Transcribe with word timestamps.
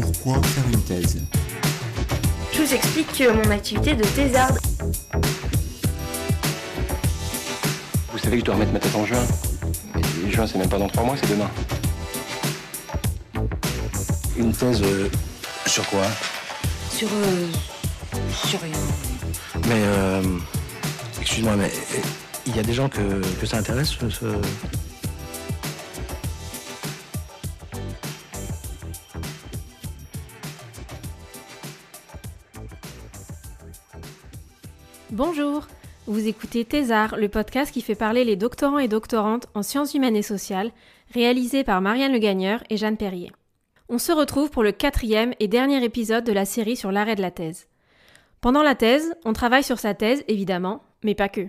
Pourquoi 0.00 0.42
faire 0.42 0.64
une 0.74 0.82
thèse 0.82 1.22
Je 2.52 2.60
vous 2.62 2.74
explique 2.74 3.22
mon 3.32 3.50
activité 3.50 3.94
de 3.94 4.04
thésarde. 4.04 4.58
Vous 8.12 8.18
savez 8.18 8.32
que 8.32 8.40
je 8.40 8.44
dois 8.44 8.54
remettre 8.56 8.72
ma 8.74 8.78
thèse 8.78 8.94
en 8.94 9.06
juin. 9.06 9.24
Mais 10.22 10.30
juin, 10.30 10.46
c'est 10.46 10.58
même 10.58 10.68
pas 10.68 10.78
dans 10.78 10.88
trois 10.88 11.02
mois, 11.02 11.14
c'est 11.18 11.30
demain. 11.30 11.48
Une 14.36 14.52
thèse 14.52 14.82
euh, 14.82 15.08
sur 15.66 15.86
quoi 15.88 16.02
Sur. 16.94 17.08
euh, 17.10 17.46
sur 18.46 18.60
rien. 18.60 18.76
Mais, 19.66 19.80
euh, 19.82 20.22
excuse-moi, 21.22 21.56
mais 21.56 21.70
euh, 21.72 22.00
il 22.46 22.54
y 22.54 22.58
a 22.58 22.62
des 22.62 22.74
gens 22.74 22.90
que, 22.90 23.22
que 23.40 23.46
ça 23.46 23.56
intéresse, 23.56 23.88
ce- 24.10 24.26
écoutez 36.26 36.64
Thésard, 36.64 37.16
le 37.16 37.28
podcast 37.28 37.72
qui 37.72 37.80
fait 37.80 37.94
parler 37.94 38.24
les 38.24 38.34
doctorants 38.34 38.80
et 38.80 38.88
doctorantes 38.88 39.46
en 39.54 39.62
sciences 39.62 39.94
humaines 39.94 40.16
et 40.16 40.22
sociales, 40.22 40.72
réalisé 41.14 41.62
par 41.62 41.80
Marianne 41.80 42.12
Le 42.12 42.18
Gagneur 42.18 42.64
et 42.68 42.76
Jeanne 42.76 42.96
Perrier. 42.96 43.30
On 43.88 43.98
se 43.98 44.10
retrouve 44.10 44.50
pour 44.50 44.64
le 44.64 44.72
quatrième 44.72 45.34
et 45.38 45.46
dernier 45.46 45.84
épisode 45.84 46.24
de 46.24 46.32
la 46.32 46.44
série 46.44 46.76
sur 46.76 46.90
l'arrêt 46.90 47.14
de 47.14 47.22
la 47.22 47.30
thèse. 47.30 47.68
Pendant 48.40 48.64
la 48.64 48.74
thèse, 48.74 49.14
on 49.24 49.32
travaille 49.32 49.62
sur 49.62 49.78
sa 49.78 49.94
thèse, 49.94 50.24
évidemment, 50.26 50.82
mais 51.04 51.14
pas 51.14 51.28
que. 51.28 51.46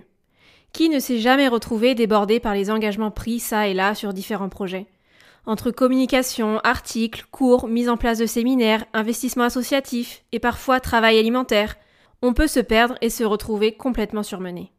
Qui 0.72 0.88
ne 0.88 1.00
s'est 1.00 1.18
jamais 1.18 1.48
retrouvé 1.48 1.96
débordé 1.96 2.38
par 2.38 2.54
les 2.54 2.70
engagements 2.70 3.10
pris 3.10 3.40
ça 3.40 3.66
et 3.66 3.74
là 3.74 3.96
sur 3.96 4.12
différents 4.12 4.48
projets? 4.48 4.86
Entre 5.44 5.72
communication, 5.72 6.60
articles, 6.62 7.24
cours, 7.32 7.66
mise 7.66 7.88
en 7.88 7.96
place 7.96 8.18
de 8.18 8.26
séminaires, 8.26 8.84
investissements 8.92 9.44
associatifs 9.44 10.22
et 10.30 10.38
parfois 10.38 10.78
travail 10.78 11.18
alimentaire, 11.18 11.76
on 12.20 12.32
peut 12.32 12.48
se 12.48 12.60
perdre 12.60 12.96
et 13.00 13.10
se 13.10 13.24
retrouver 13.24 13.72
complètement 13.72 14.22
surmené. 14.22 14.72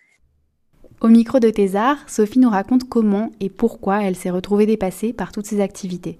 Au 1.01 1.07
micro 1.07 1.39
de 1.39 1.49
Thésard, 1.49 1.97
Sophie 2.07 2.39
nous 2.39 2.49
raconte 2.49 2.89
comment 2.89 3.31
et 3.39 3.49
pourquoi 3.49 4.03
elle 4.03 4.17
s'est 4.17 4.29
retrouvée 4.29 4.65
dépassée 4.65 5.13
par 5.13 5.31
toutes 5.31 5.45
ces 5.45 5.61
activités. 5.61 6.19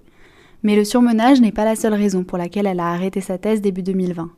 Mais 0.62 0.76
le 0.76 0.84
surmenage 0.84 1.40
n'est 1.40 1.52
pas 1.52 1.66
la 1.66 1.76
seule 1.76 1.94
raison 1.94 2.24
pour 2.24 2.38
laquelle 2.38 2.66
elle 2.66 2.80
a 2.80 2.90
arrêté 2.90 3.20
sa 3.20 3.36
thèse 3.36 3.60
début 3.60 3.82
2020. 3.82 4.30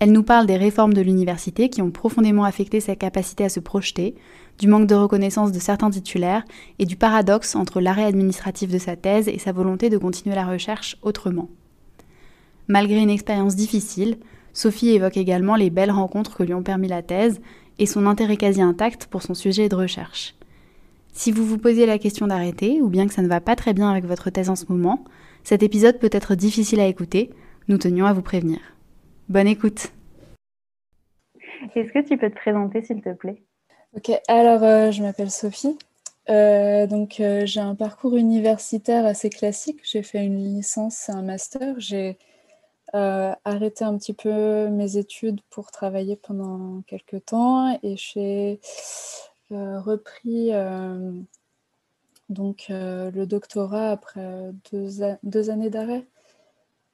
Elle 0.00 0.12
nous 0.12 0.22
parle 0.22 0.46
des 0.46 0.56
réformes 0.56 0.94
de 0.94 1.00
l'université 1.00 1.68
qui 1.68 1.82
ont 1.82 1.90
profondément 1.90 2.44
affecté 2.44 2.80
sa 2.80 2.96
capacité 2.96 3.44
à 3.44 3.48
se 3.48 3.60
projeter, 3.60 4.14
du 4.58 4.68
manque 4.68 4.86
de 4.86 4.94
reconnaissance 4.94 5.52
de 5.52 5.58
certains 5.58 5.90
titulaires 5.90 6.44
et 6.80 6.86
du 6.86 6.96
paradoxe 6.96 7.54
entre 7.54 7.80
l'arrêt 7.80 8.04
administratif 8.04 8.70
de 8.70 8.78
sa 8.78 8.96
thèse 8.96 9.28
et 9.28 9.38
sa 9.38 9.52
volonté 9.52 9.90
de 9.90 9.98
continuer 9.98 10.34
la 10.34 10.46
recherche 10.46 10.96
autrement. 11.02 11.48
Malgré 12.66 12.98
une 12.98 13.10
expérience 13.10 13.56
difficile, 13.56 14.18
Sophie 14.58 14.90
évoque 14.90 15.16
également 15.16 15.54
les 15.54 15.70
belles 15.70 15.92
rencontres 15.92 16.36
que 16.36 16.42
lui 16.42 16.52
ont 16.52 16.64
permis 16.64 16.88
la 16.88 17.00
thèse 17.00 17.40
et 17.78 17.86
son 17.86 18.06
intérêt 18.06 18.36
quasi 18.36 18.60
intact 18.60 19.06
pour 19.06 19.22
son 19.22 19.34
sujet 19.34 19.68
de 19.68 19.76
recherche. 19.76 20.34
Si 21.12 21.30
vous 21.30 21.44
vous 21.44 21.58
posez 21.58 21.86
la 21.86 21.96
question 21.96 22.26
d'arrêter, 22.26 22.82
ou 22.82 22.88
bien 22.88 23.06
que 23.06 23.14
ça 23.14 23.22
ne 23.22 23.28
va 23.28 23.40
pas 23.40 23.54
très 23.54 23.72
bien 23.72 23.88
avec 23.88 24.04
votre 24.04 24.30
thèse 24.30 24.50
en 24.50 24.56
ce 24.56 24.64
moment, 24.68 25.04
cet 25.44 25.62
épisode 25.62 26.00
peut 26.00 26.10
être 26.10 26.34
difficile 26.34 26.80
à 26.80 26.88
écouter, 26.88 27.30
nous 27.68 27.78
tenions 27.78 28.06
à 28.06 28.12
vous 28.12 28.22
prévenir. 28.22 28.58
Bonne 29.28 29.46
écoute 29.46 29.92
Est-ce 31.76 31.92
que 31.92 32.04
tu 32.04 32.18
peux 32.18 32.28
te 32.28 32.34
présenter 32.34 32.82
s'il 32.82 33.00
te 33.00 33.14
plaît? 33.14 33.40
Ok, 33.96 34.10
alors 34.26 34.64
euh, 34.64 34.90
je 34.90 35.04
m'appelle 35.04 35.30
Sophie. 35.30 35.78
Euh, 36.30 36.88
donc 36.88 37.20
euh, 37.20 37.46
j'ai 37.46 37.60
un 37.60 37.76
parcours 37.76 38.16
universitaire 38.16 39.06
assez 39.06 39.30
classique. 39.30 39.78
J'ai 39.84 40.02
fait 40.02 40.26
une 40.26 40.42
licence 40.42 41.08
et 41.08 41.12
un 41.12 41.22
master. 41.22 41.76
J'ai 41.78 42.18
euh, 42.94 43.34
arrêté 43.44 43.84
un 43.84 43.98
petit 43.98 44.14
peu 44.14 44.68
mes 44.68 44.96
études 44.96 45.40
pour 45.50 45.70
travailler 45.70 46.16
pendant 46.16 46.80
quelques 46.86 47.26
temps 47.26 47.78
et 47.82 47.96
j'ai 47.96 48.60
euh, 49.52 49.80
repris 49.80 50.54
euh, 50.54 51.12
donc 52.30 52.66
euh, 52.70 53.10
le 53.10 53.26
doctorat 53.26 53.90
après 53.90 54.52
deux, 54.72 54.88
deux 55.22 55.50
années 55.50 55.70
d'arrêt. 55.70 56.06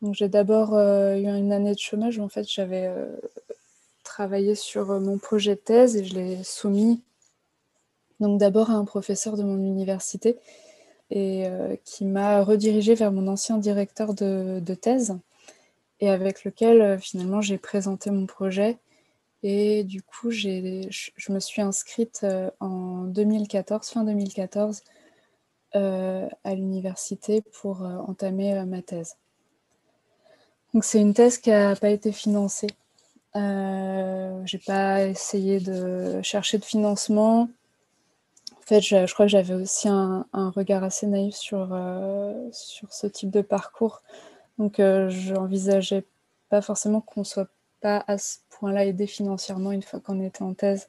Donc 0.02 0.14
j'ai 0.14 0.28
d'abord 0.28 0.74
eu 0.74 1.24
une 1.24 1.52
année 1.52 1.74
de 1.74 1.78
chômage 1.78 2.18
en 2.18 2.28
fait 2.28 2.48
j'avais 2.48 2.92
travaillé 4.02 4.54
sur 4.54 5.00
mon 5.00 5.18
projet 5.18 5.54
de 5.54 5.60
thèse 5.60 5.96
et 5.96 6.04
je 6.04 6.14
l'ai 6.14 6.44
soumis 6.44 7.00
donc 8.20 8.38
d'abord 8.38 8.70
à 8.70 8.74
un 8.74 8.84
professeur 8.84 9.36
de 9.36 9.42
mon 9.44 9.56
université 9.56 10.38
et 11.10 11.46
qui 11.84 12.04
m'a 12.04 12.42
redirigé 12.42 12.94
vers 12.94 13.12
mon 13.12 13.28
ancien 13.28 13.56
directeur 13.56 14.12
de 14.12 14.74
thèse 14.74 15.16
et 16.00 16.10
avec 16.10 16.44
lequel 16.44 16.80
euh, 16.80 16.98
finalement 16.98 17.40
j'ai 17.40 17.58
présenté 17.58 18.10
mon 18.10 18.26
projet 18.26 18.78
et 19.42 19.84
du 19.84 20.02
coup 20.02 20.30
je, 20.30 20.86
je 20.90 21.32
me 21.32 21.40
suis 21.40 21.62
inscrite 21.62 22.20
euh, 22.24 22.50
en 22.60 23.04
2014, 23.04 23.88
fin 23.88 24.04
2014 24.04 24.82
euh, 25.76 26.28
à 26.44 26.54
l'université 26.54 27.42
pour 27.60 27.82
entamer 27.82 28.64
ma 28.64 28.80
thèse. 28.80 29.16
Donc 30.72 30.84
c'est 30.84 31.00
une 31.00 31.14
thèse 31.14 31.38
qui 31.38 31.50
n'a 31.50 31.76
pas 31.76 31.90
été 31.90 32.12
financée. 32.12 32.68
J'ai 33.34 34.58
pas 34.66 35.04
essayé 35.04 35.58
de 35.58 36.20
chercher 36.22 36.58
de 36.58 36.64
financement. 36.64 37.48
En 38.58 38.62
fait, 38.66 38.80
je, 38.80 39.06
je 39.06 39.14
crois 39.14 39.26
que 39.26 39.32
j'avais 39.32 39.54
aussi 39.54 39.88
un, 39.88 40.26
un 40.32 40.50
regard 40.50 40.84
assez 40.84 41.06
naïf 41.06 41.34
sur, 41.34 41.76
sur 42.52 42.92
ce 42.92 43.06
type 43.08 43.30
de 43.30 43.40
parcours. 43.40 44.02
Donc, 44.58 44.80
euh, 44.80 45.08
je 45.08 45.34
n'envisageais 45.34 46.04
pas 46.48 46.62
forcément 46.62 47.00
qu'on 47.00 47.24
soit 47.24 47.48
pas 47.80 48.04
à 48.06 48.18
ce 48.18 48.38
point-là 48.50 48.86
aidé 48.86 49.06
financièrement 49.06 49.72
une 49.72 49.82
fois 49.82 50.00
qu'on 50.00 50.20
était 50.20 50.42
en 50.42 50.54
thèse. 50.54 50.88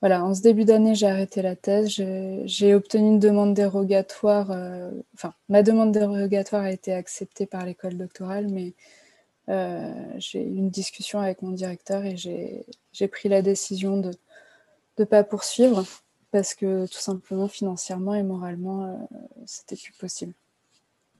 Voilà, 0.00 0.22
en 0.24 0.34
ce 0.34 0.42
début 0.42 0.64
d'année, 0.66 0.94
j'ai 0.94 1.06
arrêté 1.06 1.40
la 1.40 1.56
thèse. 1.56 1.88
J'ai 1.88 2.74
obtenu 2.74 3.08
une 3.08 3.18
demande 3.18 3.54
dérogatoire. 3.54 4.50
euh, 4.50 4.90
enfin, 5.14 5.32
ma 5.48 5.62
demande 5.62 5.92
dérogatoire 5.92 6.62
a 6.62 6.70
été 6.72 6.92
acceptée 6.92 7.46
par 7.46 7.64
l'école 7.64 7.96
doctorale, 7.96 8.48
mais 8.48 8.74
euh, 9.48 9.92
j'ai 10.18 10.42
eu 10.42 10.56
une 10.56 10.70
discussion 10.70 11.20
avec 11.20 11.42
mon 11.42 11.50
directeur 11.52 12.04
et 12.04 12.16
j'ai 12.16 12.66
j'ai 12.92 13.08
pris 13.08 13.28
la 13.28 13.42
décision 13.42 13.98
de 13.98 14.10
ne 14.98 15.04
pas 15.04 15.24
poursuivre 15.24 15.84
parce 16.32 16.54
que 16.54 16.86
tout 16.86 16.98
simplement 17.00 17.48
financièrement 17.48 18.14
et 18.14 18.22
moralement, 18.22 18.84
euh, 18.84 19.16
c'était 19.46 19.76
plus 19.76 19.92
possible. 19.94 20.34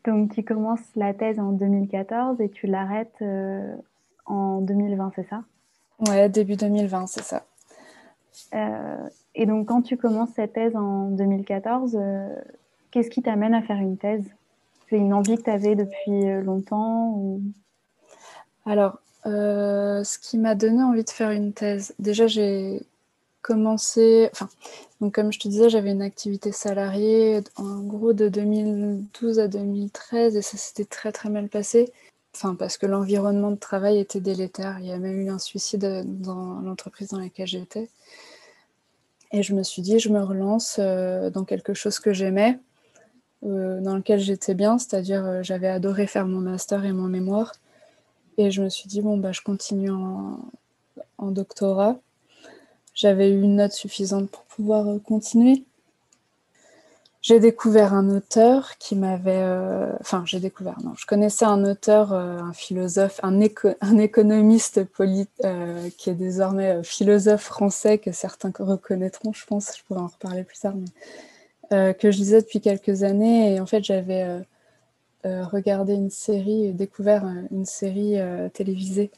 Donc 0.05 0.35
tu 0.35 0.43
commences 0.43 0.85
la 0.97 1.15
thèse 1.15 1.39
en 1.41 1.53
2014 1.53 2.41
et 2.41 2.51
tu 2.51 2.67
l'arrêtes 2.67 3.17
euh, 3.23 3.75
en 4.27 4.61
2020, 4.61 5.13
c'est 5.17 5.27
ça? 5.29 5.43
Ouais, 6.07 6.29
début 6.29 6.57
2020, 6.57 7.07
c'est 7.07 7.23
ça. 7.23 7.45
Euh, 8.55 9.09
Et 9.35 9.47
donc 9.47 9.69
quand 9.69 9.83
tu 9.83 9.97
commences 9.97 10.31
cette 10.37 10.53
thèse 10.53 10.77
en 10.77 11.11
2014, 11.11 11.97
euh, 11.99 12.29
qu'est-ce 12.91 13.09
qui 13.09 13.23
t'amène 13.23 13.55
à 13.55 13.63
faire 13.63 13.79
une 13.79 13.97
thèse? 13.97 14.25
C'est 14.91 14.99
une 14.99 15.15
envie 15.15 15.37
que 15.37 15.43
tu 15.43 15.51
avais 15.51 15.75
depuis 15.75 16.43
longtemps 16.43 17.13
ou... 17.17 17.41
Alors, 18.67 18.99
ce 19.25 20.19
qui 20.19 20.37
m'a 20.37 20.55
donné 20.55 20.83
envie 20.83 21.05
de 21.05 21.11
faire 21.11 21.31
une 21.31 21.55
thèse, 21.55 21.95
déjà 21.99 22.27
j'ai 22.27 22.83
commencé, 23.45 24.31
enfin, 24.33 24.49
donc 25.01 25.15
comme 25.15 25.31
je 25.33 25.39
te 25.39 25.49
disais, 25.49 25.69
j'avais 25.69 25.93
une 25.93 26.03
activité 26.03 26.51
salariée 26.51 27.43
en 27.57 27.81
gros 27.81 28.15
de 28.15 28.29
2012 28.31 29.39
à 29.39 29.49
2013 29.49 30.37
et 30.37 30.43
ça 30.43 30.57
s'était 30.57 30.87
très 30.87 31.13
très 31.13 31.29
mal 31.29 31.49
passé. 31.49 31.93
Enfin, 32.35 32.55
parce 32.55 32.79
que 32.79 32.87
l'environnement 32.87 33.51
de 33.51 33.57
travail 33.57 33.99
était 34.01 34.21
délétère. 34.21 34.79
Il 34.81 34.87
y 34.87 34.93
a 34.93 34.99
même 34.99 35.21
eu 35.21 35.29
un 35.31 35.39
suicide 35.39 36.05
dans 36.07 36.61
l'entreprise 36.63 37.09
dans 37.09 37.19
laquelle 37.19 37.47
j'étais. 37.47 37.91
Et 39.31 39.43
je 39.43 39.55
me 39.55 39.63
suis 39.63 39.83
dit, 39.83 39.99
je 39.99 40.09
me 40.09 40.23
relance 40.23 40.77
euh, 40.79 41.29
dans 41.31 41.45
quelque 41.45 41.75
chose 41.75 41.99
que 41.99 42.13
j'aimais, 42.15 42.59
euh, 43.45 43.81
dans 43.83 43.97
lequel 43.97 44.21
j'étais 44.21 44.55
bien, 44.55 44.79
c'est-à-dire 44.79 45.25
euh, 45.25 45.43
j'avais 45.43 45.69
adoré 45.69 46.07
faire 46.07 46.27
mon 46.27 46.41
master 46.41 46.85
et 46.85 46.93
mon 46.93 47.09
mémoire. 47.09 47.53
Et 48.39 48.51
je 48.51 48.63
me 48.63 48.69
suis 48.71 48.89
dit, 48.89 49.03
bon, 49.03 49.19
bah, 49.19 49.33
je 49.33 49.43
continue 49.43 49.91
en, 49.91 50.39
en 51.19 51.31
doctorat. 51.31 51.99
J'avais 52.95 53.31
eu 53.31 53.43
une 53.43 53.57
note 53.57 53.73
suffisante 53.73 54.31
pour 54.31 54.43
pouvoir 54.45 54.89
euh, 54.89 54.99
continuer. 54.99 55.65
J'ai 57.23 57.41
découvert 57.41 57.95
un 57.95 58.11
auteur 58.11 58.77
qui 58.79 58.97
m'avait... 58.97 59.39
euh, 59.43 59.91
Enfin, 60.01 60.25
j'ai 60.27 60.41
découvert, 60.41 60.79
non, 60.85 60.93
je 60.99 61.07
connaissais 61.07 61.47
un 61.47 61.65
auteur, 61.65 62.13
euh, 62.13 62.39
un 62.39 62.53
philosophe, 62.53 63.19
un, 63.23 63.41
éco- 63.41 63.75
un 63.81 63.97
économiste 63.99 64.85
poli- 64.85 65.27
euh, 65.45 65.89
qui 65.97 66.11
est 66.11 66.15
désormais 66.15 66.83
philosophe 66.85 67.43
français, 67.43 67.97
que 67.99 68.13
certains 68.13 68.53
reconnaîtront, 68.59 69.33
je 69.33 69.47
pense, 69.47 69.73
je 69.79 69.83
pourrais 69.85 70.01
en 70.01 70.09
reparler 70.09 70.45
plus 70.45 70.59
tard, 70.59 70.75
mais, 70.77 71.95
que 71.95 72.11
je 72.13 72.19
lisais 72.19 72.41
depuis 72.43 72.61
quelques 72.61 73.03
années. 73.03 73.55
Et 73.55 73.61
en 73.61 73.67
fait, 73.67 73.83
j'avais 73.83 74.43
regardé 75.25 75.95
une 75.95 76.11
série 76.11 76.73
découvert 76.73 77.25
une 77.51 77.65
série 77.65 78.17
télévisée 78.53 79.11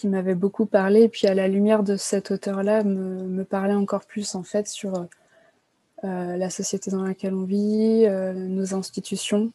qui 0.00 0.08
m'avait 0.08 0.34
beaucoup 0.34 0.64
parlé. 0.64 1.02
Et 1.02 1.08
puis, 1.10 1.26
à 1.26 1.34
la 1.34 1.46
lumière 1.46 1.82
de 1.82 1.96
cet 1.96 2.30
auteur-là, 2.30 2.84
me, 2.84 3.44
parlait 3.44 3.74
encore 3.74 4.06
plus, 4.06 4.34
en 4.34 4.42
fait, 4.42 4.66
sur... 4.66 4.94
euh, 4.96 5.04
euh, 6.04 6.38
la 6.38 6.48
société 6.48 6.90
dans 6.90 7.02
laquelle 7.02 7.34
on 7.34 7.44
vit, 7.44 8.06
euh, 8.06 8.32
nos 8.32 8.74
institutions, 8.74 9.52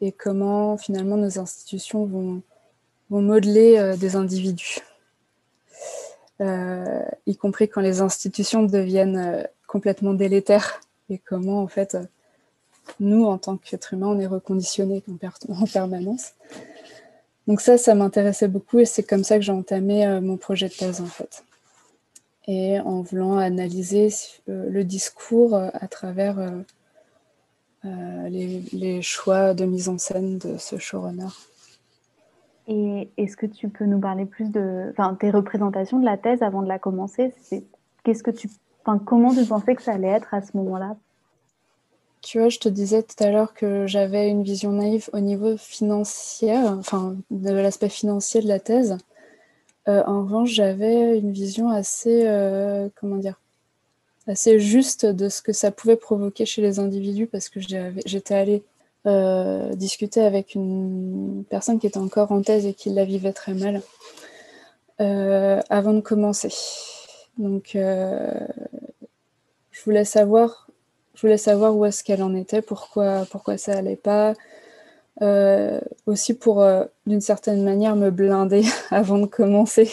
et 0.00 0.12
comment 0.12 0.76
finalement 0.76 1.16
nos 1.16 1.40
institutions 1.40 2.04
vont, 2.04 2.42
vont 3.10 3.22
modeler 3.22 3.96
des 3.98 4.14
individus. 4.14 4.78
y 6.38 7.36
compris 7.36 7.68
quand 7.68 7.80
les 7.80 8.00
institutions 8.02 8.62
deviennent 8.62 9.48
complètement 9.66 10.14
délétères 10.14 10.80
et 11.10 11.18
comment 11.18 11.60
en 11.60 11.68
fait 11.68 11.96
nous 13.00 13.24
en 13.24 13.38
tant 13.38 13.56
qu'êtres 13.56 13.94
humains 13.94 14.08
on 14.14 14.20
est 14.20 14.28
reconditionnés 14.28 15.02
en 15.48 15.66
permanence. 15.66 16.34
Donc 17.46 17.60
ça, 17.60 17.76
ça 17.76 17.94
m'intéressait 17.94 18.48
beaucoup 18.48 18.78
et 18.78 18.84
c'est 18.84 19.02
comme 19.02 19.24
ça 19.24 19.36
que 19.36 19.42
j'ai 19.42 19.52
entamé 19.52 20.20
mon 20.20 20.36
projet 20.36 20.68
de 20.68 20.74
thèse 20.74 21.00
en 21.00 21.06
fait. 21.06 21.44
Et 22.46 22.78
en 22.80 23.00
voulant 23.00 23.38
analyser 23.38 24.08
euh, 24.48 24.68
le 24.68 24.84
discours 24.84 25.54
euh, 25.54 25.70
à 25.72 25.88
travers 25.88 26.38
euh, 27.84 28.28
les, 28.28 29.00
choix 29.02 29.54
de 29.54 29.64
mise 29.64 29.88
en 29.88 29.96
scène 29.96 30.38
de 30.38 30.58
ce 30.58 30.76
showrunner. 30.76 31.28
Et 32.66 33.10
est-ce 33.16 33.36
que 33.36 33.46
tu 33.46 33.68
peux 33.68 33.84
nous 33.84 33.98
parler 33.98 34.26
plus 34.26 34.50
de 34.50 34.92
tes 35.18 35.30
représentations 35.30 35.98
de 35.98 36.04
la 36.04 36.16
thèse 36.16 36.42
avant 36.42 36.62
de 36.62 36.68
la 36.68 36.78
commencer? 36.78 37.34
Qu'est-ce 38.04 38.22
que 38.22 38.30
tu, 38.30 38.48
comment 39.04 39.34
tu 39.34 39.44
pensais 39.44 39.74
que 39.74 39.82
ça 39.82 39.92
allait 39.92 40.08
être 40.08 40.32
à 40.32 40.40
ce 40.40 40.56
moment-là? 40.56 40.96
Tu 42.24 42.38
vois, 42.38 42.48
je 42.48 42.58
te 42.58 42.70
disais 42.70 43.02
tout 43.02 43.22
à 43.22 43.30
l'heure 43.30 43.52
que 43.52 43.86
j'avais 43.86 44.30
une 44.30 44.42
vision 44.42 44.72
naïve 44.72 45.10
au 45.12 45.20
niveau 45.20 45.58
financier, 45.58 46.56
enfin 46.56 47.16
de 47.30 47.50
l'aspect 47.50 47.90
financier 47.90 48.40
de 48.40 48.48
la 48.48 48.58
thèse. 48.58 48.96
Euh, 49.88 50.02
en 50.06 50.22
revanche, 50.22 50.50
j'avais 50.50 51.18
une 51.18 51.32
vision 51.32 51.68
assez, 51.68 52.26
euh, 52.26 52.88
comment 52.98 53.16
dire, 53.16 53.38
assez 54.26 54.58
juste 54.58 55.04
de 55.04 55.28
ce 55.28 55.42
que 55.42 55.52
ça 55.52 55.70
pouvait 55.70 55.96
provoquer 55.96 56.46
chez 56.46 56.62
les 56.62 56.78
individus 56.78 57.26
parce 57.26 57.50
que 57.50 57.60
j'étais 57.60 58.34
allée 58.34 58.62
euh, 59.06 59.74
discuter 59.74 60.22
avec 60.22 60.54
une 60.54 61.44
personne 61.50 61.78
qui 61.78 61.86
était 61.86 61.98
encore 61.98 62.32
en 62.32 62.40
thèse 62.40 62.64
et 62.64 62.72
qui 62.72 62.88
la 62.88 63.04
vivait 63.04 63.34
très 63.34 63.52
mal 63.52 63.82
avant 64.98 65.92
de 65.92 66.00
commencer. 66.00 66.54
Donc, 67.36 67.72
je 67.74 68.48
voulais 69.84 70.06
savoir, 70.06 70.63
je 71.14 71.20
voulais 71.20 71.38
savoir 71.38 71.76
où 71.76 71.84
est-ce 71.84 72.02
qu'elle 72.02 72.22
en 72.22 72.34
était, 72.34 72.62
pourquoi, 72.62 73.26
pourquoi 73.30 73.56
ça 73.56 73.76
allait 73.76 73.96
pas, 73.96 74.34
euh, 75.22 75.80
aussi 76.06 76.34
pour, 76.34 76.60
euh, 76.62 76.84
d'une 77.06 77.20
certaine 77.20 77.62
manière, 77.62 77.94
me 77.96 78.10
blinder 78.10 78.62
avant 78.90 79.18
de 79.18 79.26
commencer. 79.26 79.90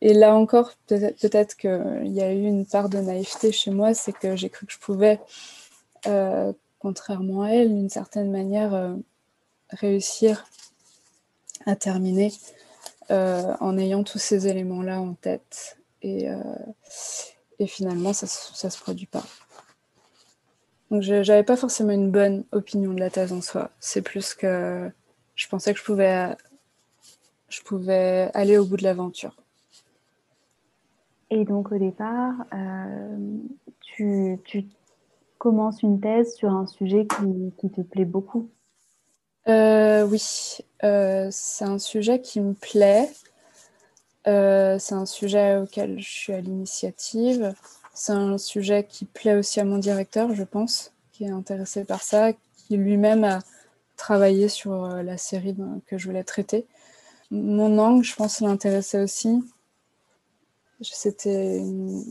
Et 0.00 0.14
là 0.14 0.34
encore, 0.34 0.72
peut-être 0.86 1.56
qu'il 1.56 2.12
y 2.12 2.20
a 2.20 2.32
eu 2.32 2.44
une 2.44 2.66
part 2.66 2.88
de 2.88 2.98
naïveté 2.98 3.50
chez 3.50 3.70
moi, 3.70 3.94
c'est 3.94 4.12
que 4.12 4.36
j'ai 4.36 4.50
cru 4.50 4.66
que 4.66 4.72
je 4.72 4.78
pouvais, 4.78 5.18
euh, 6.06 6.52
contrairement 6.78 7.42
à 7.42 7.50
elle, 7.50 7.74
d'une 7.74 7.88
certaine 7.88 8.30
manière, 8.30 8.94
réussir 9.70 10.46
à 11.64 11.74
terminer 11.74 12.32
en 13.08 13.78
ayant 13.78 14.04
tous 14.04 14.18
ces 14.18 14.46
éléments-là 14.46 15.00
en 15.00 15.14
tête. 15.14 15.78
Et, 16.02 16.28
et 17.58 17.66
finalement, 17.66 18.12
ça 18.12 18.26
ne 18.26 18.70
se 18.70 18.78
produit 18.78 19.06
pas. 19.06 19.24
Donc 20.90 21.02
j'avais 21.02 21.42
pas 21.42 21.56
forcément 21.56 21.92
une 21.92 22.10
bonne 22.10 22.44
opinion 22.52 22.92
de 22.92 23.00
la 23.00 23.10
thèse 23.10 23.32
en 23.32 23.40
soi. 23.40 23.70
C'est 23.80 24.02
plus 24.02 24.34
que 24.34 24.90
je 25.34 25.48
pensais 25.48 25.72
que 25.72 25.80
je 25.80 25.84
pouvais, 25.84 26.36
je 27.48 27.60
pouvais 27.62 28.30
aller 28.34 28.56
au 28.56 28.64
bout 28.64 28.76
de 28.76 28.84
l'aventure. 28.84 29.36
Et 31.30 31.44
donc 31.44 31.72
au 31.72 31.78
départ, 31.78 32.34
euh, 32.54 33.16
tu, 33.80 34.38
tu, 34.44 34.66
commences 35.38 35.82
une 35.82 36.00
thèse 36.00 36.34
sur 36.34 36.50
un 36.50 36.66
sujet 36.66 37.06
qui, 37.06 37.52
qui 37.58 37.70
te 37.70 37.82
plaît 37.82 38.06
beaucoup. 38.06 38.48
Euh, 39.48 40.04
oui, 40.06 40.58
euh, 40.82 41.28
c'est 41.30 41.64
un 41.64 41.78
sujet 41.78 42.20
qui 42.22 42.40
me 42.40 42.54
plaît. 42.54 43.10
c'est 44.24 44.94
un 44.94 45.04
sujet 45.04 45.58
auquel 45.58 46.00
je 46.00 46.08
suis 46.08 46.32
à 46.32 46.40
l'initiative. 46.40 47.54
C'est 47.98 48.12
un 48.12 48.36
sujet 48.36 48.84
qui 48.86 49.06
plaît 49.06 49.36
aussi 49.36 49.58
à 49.58 49.64
mon 49.64 49.78
directeur, 49.78 50.34
je 50.34 50.42
pense, 50.42 50.92
qui 51.12 51.24
est 51.24 51.30
intéressé 51.30 51.82
par 51.82 52.02
ça, 52.02 52.34
qui 52.34 52.76
lui-même 52.76 53.24
a 53.24 53.38
travaillé 53.96 54.50
sur 54.50 54.84
euh, 54.84 55.02
la 55.02 55.16
série 55.16 55.56
que 55.86 55.96
je 55.96 56.06
voulais 56.06 56.22
traiter. 56.22 56.66
Mon 57.30 57.78
angle, 57.78 58.04
je 58.04 58.14
pense, 58.14 58.40
l'intéressait 58.40 59.00
aussi. 59.00 59.42
C'était 60.82 61.62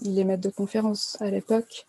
il 0.01 0.17
est 0.17 0.23
maître 0.23 0.41
de 0.41 0.49
conférence 0.49 1.17
à 1.21 1.29
l'époque. 1.29 1.85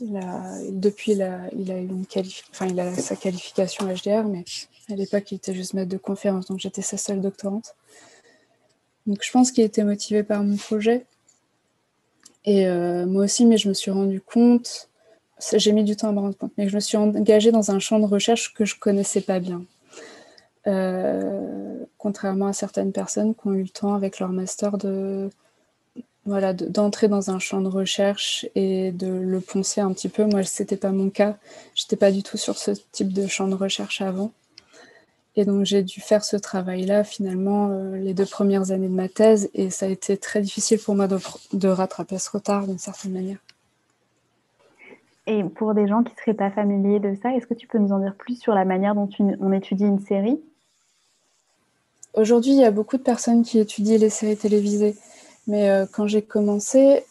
depuis, 0.00 1.12
il 1.12 1.20
a, 1.22 1.50
il 1.52 1.70
a 1.70 1.76
une 1.76 2.06
enfin, 2.50 2.66
il 2.66 2.80
a 2.80 2.94
sa 2.94 3.14
qualification 3.14 3.86
HDR, 3.86 4.24
mais 4.24 4.44
à 4.90 4.94
l'époque, 4.96 5.30
il 5.32 5.34
était 5.34 5.54
juste 5.54 5.74
maître 5.74 5.90
de 5.90 5.98
conférence, 5.98 6.46
donc 6.46 6.60
j'étais 6.60 6.80
sa 6.80 6.96
seule 6.96 7.20
doctorante. 7.20 7.76
Donc, 9.06 9.18
je 9.22 9.30
pense 9.30 9.52
qu'il 9.52 9.64
était 9.64 9.84
motivé 9.84 10.22
par 10.22 10.42
mon 10.42 10.56
projet. 10.56 11.04
Et 12.44 12.66
euh, 12.66 13.06
moi 13.06 13.24
aussi, 13.24 13.46
mais 13.46 13.56
je 13.56 13.68
me 13.68 13.74
suis 13.74 13.90
rendu 13.90 14.20
compte, 14.20 14.88
j'ai 15.52 15.72
mis 15.72 15.84
du 15.84 15.96
temps 15.96 16.08
à 16.08 16.12
me 16.12 16.20
rendre 16.20 16.36
compte, 16.36 16.52
mais 16.58 16.68
je 16.68 16.74
me 16.74 16.80
suis 16.80 16.96
engagée 16.96 17.52
dans 17.52 17.70
un 17.70 17.78
champ 17.78 17.98
de 17.98 18.06
recherche 18.06 18.54
que 18.54 18.64
je 18.64 18.78
connaissais 18.78 19.20
pas 19.20 19.40
bien. 19.40 19.64
Euh, 20.66 21.84
contrairement 21.98 22.46
à 22.46 22.52
certaines 22.52 22.92
personnes 22.92 23.34
qui 23.34 23.46
ont 23.48 23.52
eu 23.52 23.62
le 23.62 23.68
temps 23.68 23.94
avec 23.94 24.20
leur 24.20 24.30
master 24.30 24.78
d'entrer 26.26 27.08
dans 27.08 27.30
un 27.30 27.38
champ 27.40 27.60
de 27.60 27.68
recherche 27.68 28.46
et 28.54 28.92
de 28.92 29.08
le 29.08 29.40
poncer 29.40 29.80
un 29.80 29.92
petit 29.92 30.08
peu. 30.08 30.24
Moi, 30.24 30.44
c'était 30.44 30.76
pas 30.76 30.92
mon 30.92 31.10
cas. 31.10 31.36
J'étais 31.74 31.96
pas 31.96 32.12
du 32.12 32.22
tout 32.22 32.36
sur 32.36 32.58
ce 32.58 32.72
type 32.92 33.12
de 33.12 33.26
champ 33.26 33.48
de 33.48 33.54
recherche 33.54 34.00
avant. 34.00 34.32
Et 35.34 35.44
donc 35.44 35.64
j'ai 35.64 35.82
dû 35.82 36.00
faire 36.00 36.24
ce 36.24 36.36
travail-là 36.36 37.04
finalement 37.04 37.68
euh, 37.70 37.96
les 37.96 38.12
deux 38.12 38.26
premières 38.26 38.70
années 38.70 38.88
de 38.88 38.94
ma 38.94 39.08
thèse 39.08 39.48
et 39.54 39.70
ça 39.70 39.86
a 39.86 39.88
été 39.88 40.16
très 40.18 40.42
difficile 40.42 40.78
pour 40.78 40.94
moi 40.94 41.08
de, 41.08 41.68
rattraper 41.68 42.18
ce 42.18 42.30
retard 42.30 42.66
d'une 42.66 42.78
certaine 42.78 43.12
manière. 43.12 43.38
Et 45.26 45.42
pour 45.44 45.72
des 45.74 45.86
gens 45.86 46.02
qui 46.02 46.12
ne 46.12 46.18
seraient 46.18 46.34
pas 46.34 46.50
familiers 46.50 47.00
de 47.00 47.14
ça, 47.22 47.34
est-ce 47.34 47.46
que 47.46 47.54
tu 47.54 47.66
peux 47.66 47.78
nous 47.78 47.92
en 47.92 48.00
dire 48.00 48.14
plus 48.14 48.38
sur 48.38 48.54
la 48.54 48.64
manière 48.64 48.94
dont 48.94 49.08
on 49.18 49.52
étudie 49.52 49.84
une 49.84 50.00
série? 50.00 50.40
Aujourd'hui, 52.14 52.52
il 52.52 52.58
y 52.58 52.64
a 52.64 52.72
beaucoup 52.72 52.98
de 52.98 53.02
personnes 53.02 53.42
qui 53.42 53.58
étudient 53.58 53.96
les 53.96 54.10
séries 54.10 54.36
télévisées, 54.36 54.96
mais 55.46 55.70
euh, 55.70 55.86
quand 55.90 56.06
j'ai 56.08 56.22
commencé, 56.22 57.04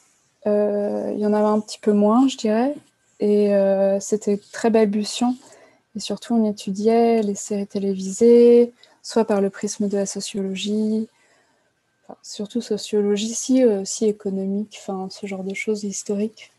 euh, 0.45 1.11
il 1.15 1.19
y 1.19 1.25
en 1.25 1.33
avait 1.33 1.47
un 1.47 1.59
petit 1.61 1.79
peu 1.79 1.93
moins, 1.93 2.27
je 2.27 2.37
dirais, 2.37 2.75
et 3.19 3.53
c'était 3.99 4.39
très 4.51 4.71
balbutiant. 4.71 5.35
Et 5.95 5.99
surtout, 5.99 6.35
on 6.35 6.49
étudiait 6.49 7.21
les 7.21 7.35
séries 7.35 7.67
télévisées, 7.67 8.73
soit 9.03 9.25
par 9.25 9.41
le 9.41 9.49
prisme 9.49 9.87
de 9.87 9.97
la 9.97 10.05
sociologie, 10.05 11.07
surtout 12.21 12.61
sociologie, 12.61 13.33
si 13.33 13.65
aussi 13.65 14.05
économique, 14.05 14.79
enfin 14.81 15.09
ce 15.09 15.25
genre 15.27 15.43
de 15.43 15.53
choses 15.53 15.83
historiques. 15.83 16.51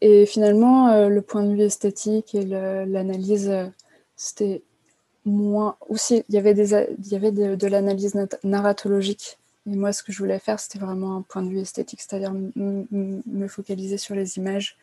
Et 0.00 0.26
finalement, 0.26 0.88
euh, 0.88 1.08
le 1.08 1.22
point 1.22 1.44
de 1.44 1.54
vue 1.54 1.62
esthétique 1.62 2.34
et 2.34 2.44
l'analyse, 2.44 3.48
euh, 3.48 3.66
c'était 4.16 4.62
moins. 5.24 5.76
Aussi, 5.88 6.24
il 6.28 6.34
y 6.34 6.38
avait, 6.38 6.54
des, 6.54 6.72
il 6.72 7.06
y 7.06 7.14
avait 7.14 7.30
de, 7.30 7.66
l'analyse 7.68 8.18
narratologique. 8.42 9.38
Et 9.70 9.76
moi, 9.76 9.92
ce 9.92 10.02
que 10.02 10.10
je 10.10 10.18
voulais 10.18 10.40
faire, 10.40 10.58
c'était 10.58 10.80
vraiment 10.80 11.16
un 11.16 11.22
point 11.22 11.42
de 11.42 11.48
vue 11.48 11.60
esthétique, 11.60 12.00
c'est-à-dire 12.00 12.32
me 12.34 13.46
focaliser 13.46 13.96
sur 13.96 14.16
les 14.16 14.38
images, 14.38 14.76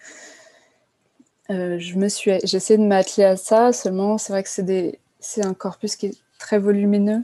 euh, 1.50 1.79
je 1.79 1.96
me 1.96 2.10
suis, 2.10 2.32
j'essaie 2.44 2.77
de 2.77 2.84
m'atteler 2.84 3.24
à 3.25 3.36
ça. 3.36 3.74
Seulement, 3.74 4.18
c'est 4.18 4.34
vrai 4.34 4.44
que 4.44 4.50
c'est 4.50 4.63
des, 4.63 5.00
c'est 5.20 5.44
un 5.44 5.53
corpus 5.53 5.96
qui 5.96 6.08
est 6.08 6.18
très 6.38 6.60
volumineux. 6.60 7.24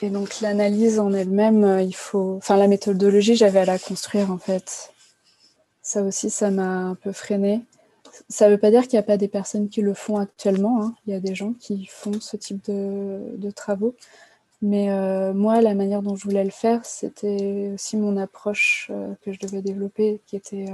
Et 0.00 0.10
donc 0.10 0.40
l'analyse 0.40 0.98
en 0.98 1.12
elle-même, 1.12 1.64
euh, 1.64 1.82
il 1.82 1.94
faut, 1.94 2.34
enfin 2.38 2.56
la 2.56 2.66
méthodologie, 2.66 3.36
j'avais 3.36 3.60
à 3.60 3.64
la 3.64 3.78
construire 3.78 4.32
en 4.32 4.38
fait. 4.38 4.92
Ça 5.82 6.02
aussi, 6.02 6.30
ça 6.30 6.50
m'a 6.50 6.86
un 6.86 6.94
peu 6.96 7.12
freiné. 7.12 7.62
Ça 8.28 8.46
ne 8.46 8.52
veut 8.52 8.58
pas 8.58 8.70
dire 8.70 8.82
qu'il 8.82 8.94
n'y 8.94 9.00
a 9.00 9.04
pas 9.04 9.16
des 9.16 9.28
personnes 9.28 9.68
qui 9.68 9.80
le 9.80 9.94
font 9.94 10.16
actuellement. 10.16 10.82
Hein. 10.82 10.94
Il 11.06 11.12
y 11.12 11.16
a 11.16 11.20
des 11.20 11.34
gens 11.34 11.52
qui 11.52 11.86
font 11.86 12.20
ce 12.20 12.36
type 12.36 12.64
de, 12.66 13.50
travaux. 13.52 13.94
Mais 14.60 14.90
euh, 14.90 15.32
moi, 15.32 15.60
la 15.60 15.74
manière 15.74 16.02
dont 16.02 16.16
je 16.16 16.24
voulais 16.24 16.44
le 16.44 16.50
faire, 16.50 16.84
c'était 16.84 17.70
aussi 17.74 17.96
mon 17.96 18.16
approche 18.16 18.90
que 19.22 19.32
je 19.32 19.38
devais 19.40 19.62
développer, 19.62 20.20
qui 20.26 20.36
était 20.36 20.66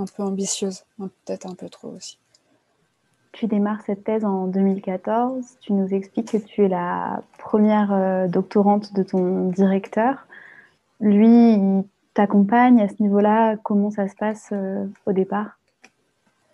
un 0.00 0.06
peu 0.06 0.22
ambitieuse, 0.22 0.84
peut-être 0.98 1.46
un 1.46 1.54
peu 1.54 1.68
trop 1.68 1.88
aussi. 1.88 2.18
Tu 3.32 3.46
démarres 3.46 3.82
cette 3.82 4.02
thèse 4.02 4.24
en 4.24 4.46
2014. 4.46 5.58
Tu 5.60 5.72
nous 5.72 5.94
expliques 5.94 6.32
que 6.32 6.36
tu 6.36 6.64
es 6.64 6.68
la 6.68 7.22
première 7.38 7.92
euh, 7.92 8.26
doctorante 8.26 8.92
de 8.92 9.02
ton 9.04 9.48
directeur. 9.50 10.26
Lui, 10.98 11.52
il 11.54 11.84
t'accompagne 12.14 12.80
à 12.80 12.88
ce 12.88 13.00
niveau-là. 13.00 13.56
Comment 13.62 13.90
ça 13.90 14.08
se 14.08 14.16
passe 14.16 14.48
euh, 14.52 14.84
au 15.06 15.12
départ? 15.12 15.59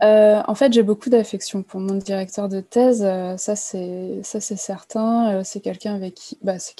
Euh, 0.02 0.42
en 0.46 0.54
fait, 0.54 0.72
j'ai 0.72 0.82
beaucoup 0.82 1.08
d'affection 1.08 1.62
pour 1.62 1.80
mon 1.80 1.94
directeur 1.94 2.48
de 2.48 2.60
thèse. 2.60 3.00
ça, 3.38 3.56
c'est 3.56 4.20
ça, 4.22 4.40
c'est 4.40 4.56
certain. 4.56 5.42
c'est 5.44 5.60
quelqu'un 5.60 5.94
avec 5.94 6.14
qui, 6.14 6.38
bah, 6.42 6.58
c'est 6.58 6.74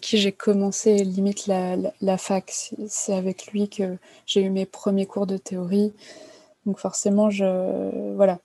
qui 0.00 0.18
j'ai 0.18 0.32
commencé 0.32 0.96
limite 1.04 1.46
la, 1.46 1.76
la, 2.00 2.16
fac. 2.18 2.50
C'est 2.88 3.14
avec 3.14 3.48
lui 3.48 3.68
que 3.68 3.96
j'ai 4.26 4.42
eu 4.42 4.50
mes 4.50 4.66
premiers 4.66 5.06
cours 5.06 5.26
de 5.26 5.36
théorie. 5.36 5.92
Donc 6.66 6.78
forcément, 6.78 7.30
je 7.30 8.14
voilà. 8.16 8.38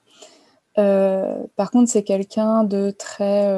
par 1.55 1.71
contre, 1.71 1.89
c'est 1.89 2.03
quelqu'un 2.03 2.63
de 2.65 2.91
très, 2.91 3.57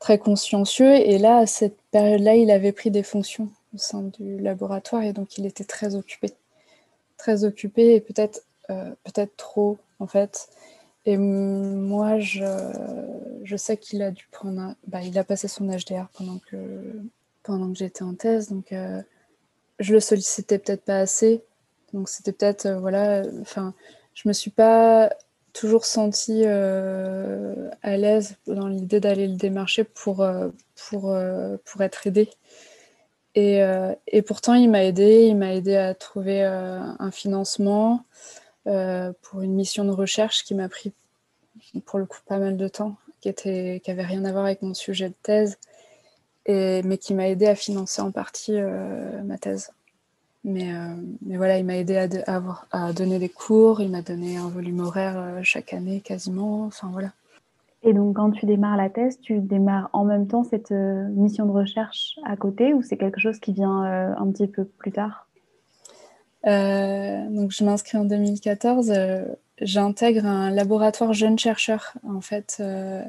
très 0.00 0.18
consciencieux. 0.18 0.92
Et 0.92 1.18
là, 1.18 1.38
à 1.38 1.46
cette 1.46 1.76
période-là, 1.92 2.34
il 2.34 2.50
avait 2.50 2.72
pris 2.72 2.90
des 2.90 3.02
fonctions 3.04 3.48
au 3.74 3.78
sein 3.78 4.02
du 4.18 4.38
laboratoire 4.38 5.02
et 5.02 5.12
donc 5.12 5.38
il 5.38 5.46
était 5.46 5.64
très 5.64 5.94
occupé. 5.94 6.32
Très 7.16 7.44
occupé 7.44 7.94
et 7.94 8.00
peut-être 8.00 8.42
peut-être 8.68 9.36
trop, 9.36 9.78
en 9.98 10.06
fait. 10.06 10.48
Et 11.06 11.16
moi, 11.18 12.18
je, 12.18 12.44
je 13.44 13.56
sais 13.56 13.76
qu'il 13.76 14.02
a 14.02 14.10
dû 14.10 14.26
prendre. 14.30 14.74
bah, 14.86 15.02
il 15.02 15.18
a 15.18 15.24
passé 15.24 15.48
son 15.48 15.66
HDR 15.66 16.08
pendant 16.16 16.38
que, 16.50 16.56
pendant 17.42 17.70
que 17.70 17.78
j'étais 17.78 18.02
en 18.02 18.14
thèse, 18.14 18.48
donc 18.48 18.72
euh, 18.72 19.02
je 19.78 19.92
le 19.92 20.00
sollicitais 20.00 20.58
peut-être 20.58 20.84
pas 20.84 21.00
assez. 21.00 21.42
Donc 21.92 22.08
c'était 22.08 22.32
peut-être. 22.32 22.66
Euh, 22.66 22.78
voilà. 22.78 23.22
Enfin, 23.42 23.74
je 24.14 24.28
me 24.28 24.32
suis 24.32 24.50
pas 24.50 25.10
toujours 25.52 25.84
sentie 25.84 26.42
euh, 26.46 27.70
à 27.82 27.96
l'aise 27.96 28.36
dans 28.46 28.66
l'idée 28.68 29.00
d'aller 29.00 29.28
le 29.28 29.36
démarcher 29.36 29.84
pour, 29.84 30.26
pour, 30.74 31.16
pour 31.64 31.80
être 31.82 32.06
aidée. 32.06 32.30
Et, 33.36 33.60
et 34.08 34.22
pourtant, 34.22 34.54
il 34.54 34.70
m'a 34.70 34.84
aidé. 34.84 35.26
Il 35.26 35.36
m'a 35.36 35.54
aidé 35.54 35.76
à 35.76 35.94
trouver 35.94 36.42
un 36.42 37.10
financement. 37.12 38.04
Euh, 38.66 39.12
pour 39.20 39.42
une 39.42 39.52
mission 39.52 39.84
de 39.84 39.90
recherche 39.90 40.42
qui 40.42 40.54
m'a 40.54 40.70
pris 40.70 40.94
pour 41.84 41.98
le 41.98 42.06
coup 42.06 42.20
pas 42.26 42.38
mal 42.38 42.56
de 42.56 42.66
temps, 42.66 42.96
qui 43.20 43.28
était 43.28 43.82
qui 43.84 43.92
rien 43.92 44.24
à 44.24 44.32
voir 44.32 44.46
avec 44.46 44.62
mon 44.62 44.72
sujet 44.72 45.10
de 45.10 45.14
thèse, 45.22 45.58
et, 46.46 46.82
mais 46.82 46.96
qui 46.96 47.12
m'a 47.12 47.28
aidé 47.28 47.46
à 47.46 47.54
financer 47.54 48.00
en 48.00 48.10
partie 48.10 48.56
euh, 48.56 49.22
ma 49.22 49.36
thèse. 49.36 49.70
Mais, 50.44 50.74
euh, 50.74 50.94
mais, 51.22 51.36
voilà, 51.36 51.58
il 51.58 51.64
m'a 51.64 51.76
aidé 51.76 51.96
à, 51.96 52.34
avoir, 52.34 52.66
à, 52.70 52.92
donner 52.92 53.18
des 53.18 53.28
cours, 53.28 53.82
il 53.82 53.90
m'a 53.90 54.02
donné 54.02 54.38
un 54.38 54.48
volume 54.48 54.80
horaire 54.80 55.40
chaque 55.42 55.74
année 55.74 56.00
quasiment, 56.00 56.64
enfin 56.64 56.88
voilà. 56.90 57.12
Et 57.82 57.92
donc 57.92 58.16
quand 58.16 58.30
tu 58.30 58.46
démarres 58.46 58.78
la 58.78 58.88
thèse, 58.88 59.20
tu 59.20 59.40
démarres 59.40 59.90
en 59.92 60.04
même 60.04 60.26
temps 60.26 60.42
cette 60.42 60.70
mission 60.70 61.44
de 61.44 61.50
recherche 61.50 62.18
à 62.24 62.34
côté 62.36 62.72
ou 62.72 62.82
c'est 62.82 62.96
quelque 62.96 63.20
chose 63.20 63.38
qui 63.40 63.52
vient 63.52 63.82
un 63.82 64.30
petit 64.30 64.46
peu 64.46 64.64
plus 64.64 64.92
tard? 64.92 65.23
Donc 66.44 67.52
je 67.52 67.64
m'inscris 67.64 67.98
en 67.98 68.04
2014. 68.04 68.90
Euh, 68.90 69.24
j'intègre 69.60 70.26
un 70.26 70.50
laboratoire 70.50 71.12
jeunes 71.12 71.38
chercheurs 71.38 71.94
en 72.06 72.20
fait. 72.20 72.58
Euh, 72.60 73.02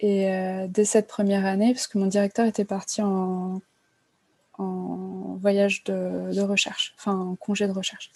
et 0.00 0.26
dès 0.68 0.84
cette 0.84 1.06
première 1.06 1.46
année, 1.46 1.72
parce 1.74 1.86
que 1.86 1.96
mon 1.96 2.06
directeur 2.06 2.44
était 2.46 2.64
parti 2.64 3.02
en, 3.02 3.60
voyage 4.58 5.84
de, 5.84 6.40
recherche, 6.40 6.92
enfin 6.98 7.16
en 7.16 7.36
congé 7.36 7.68
de 7.68 7.72
recherche. 7.72 8.10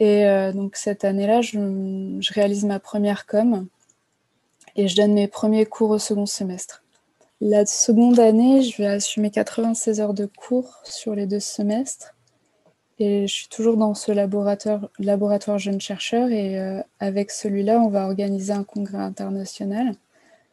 Et 0.00 0.26
donc 0.52 0.76
cette 0.76 1.04
année-là, 1.04 1.40
je, 1.40 2.32
réalise 2.34 2.66
ma 2.66 2.78
première 2.78 3.24
com 3.24 3.66
et 4.74 4.86
je 4.86 4.96
donne 4.96 5.14
mes 5.14 5.28
premiers 5.28 5.64
cours 5.64 5.88
au 5.88 5.98
second 5.98 6.26
semestre. 6.26 6.82
La 7.40 7.64
seconde 7.64 8.20
année, 8.20 8.60
je 8.60 8.76
vais 8.76 8.88
assumer 8.88 9.30
96 9.30 10.00
heures 10.00 10.14
de 10.14 10.26
cours 10.26 10.80
sur 10.84 11.14
les 11.14 11.26
deux 11.26 11.40
semestres. 11.40 12.15
Et 12.98 13.26
je 13.26 13.32
suis 13.32 13.48
toujours 13.48 13.76
dans 13.76 13.94
ce 13.94 14.10
laboratoire, 14.10 15.58
jeunes 15.58 15.80
chercheurs 15.80 16.30
et 16.30 16.58
euh, 16.58 16.80
avec 16.98 17.30
celui-là, 17.30 17.78
on 17.80 17.88
va 17.88 18.06
organiser 18.06 18.52
un 18.52 18.64
congrès 18.64 18.98
international 18.98 19.94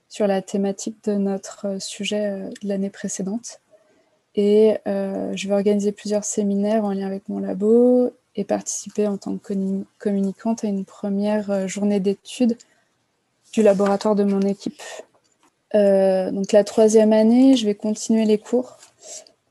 sur 0.10 0.28
la 0.28 0.42
thématique 0.42 0.98
de 1.06 1.14
notre 1.14 1.68
euh, 1.68 1.80
sujet 1.80 2.28
euh, 2.28 2.50
de 2.62 2.68
l'année 2.68 2.90
précédente. 2.90 3.62
Et 4.36 4.78
je 4.88 5.48
vais 5.48 5.54
organiser 5.54 5.92
plusieurs 5.92 6.24
séminaires 6.24 6.86
en 6.86 6.92
lien 6.92 7.06
avec 7.06 7.30
mon 7.30 7.38
labo 7.38 8.10
et 8.36 8.44
participer 8.44 9.06
en 9.06 9.18
tant 9.18 9.38
que 9.38 9.54
communicante 10.00 10.64
à 10.64 10.68
une 10.68 10.86
première 10.86 11.68
journée 11.68 12.00
d'études 12.00 12.58
du 13.54 13.62
laboratoire 13.62 14.16
de 14.16 14.24
mon 14.24 14.42
équipe. 14.42 14.82
donc 15.76 16.52
la 16.52 16.64
troisième 16.64 17.14
année, 17.14 17.56
je 17.56 17.68
vais 17.68 17.76
continuer 17.76 18.26
les 18.26 18.40
cours 18.40 18.80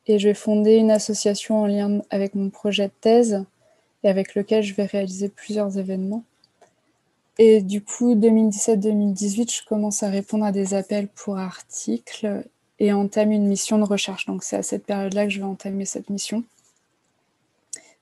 et 0.06 0.18
je 0.18 0.28
vais 0.28 0.34
fonder 0.34 0.74
une 0.76 0.90
association 0.90 1.62
en 1.62 1.66
lien 1.66 2.00
avec 2.10 2.34
mon 2.34 2.50
projet 2.50 2.88
de 2.88 2.92
thèse 3.00 3.44
et 4.02 4.08
avec 4.08 4.34
lequel 4.34 4.62
je 4.62 4.74
vais 4.74 4.84
réaliser 4.84 5.28
plusieurs 5.28 5.78
événements. 5.78 6.24
Et 7.38 7.62
du 7.62 7.82
coup, 7.82 8.14
2017-2018, 8.14 9.60
je 9.60 9.64
commence 9.66 10.02
à 10.02 10.08
répondre 10.08 10.44
à 10.44 10.52
des 10.52 10.74
appels 10.74 11.08
pour 11.08 11.38
articles 11.38 12.44
et 12.78 12.92
entame 12.92 13.32
une 13.32 13.46
mission 13.46 13.78
de 13.78 13.84
recherche. 13.84 14.26
Donc 14.26 14.42
c'est 14.42 14.56
à 14.56 14.62
cette 14.62 14.84
période-là 14.84 15.24
que 15.24 15.30
je 15.30 15.38
vais 15.38 15.44
entamer 15.44 15.84
cette 15.84 16.10
mission. 16.10 16.44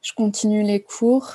Je 0.02 0.14
continue 0.14 0.62
les 0.62 0.80
cours, 0.80 1.34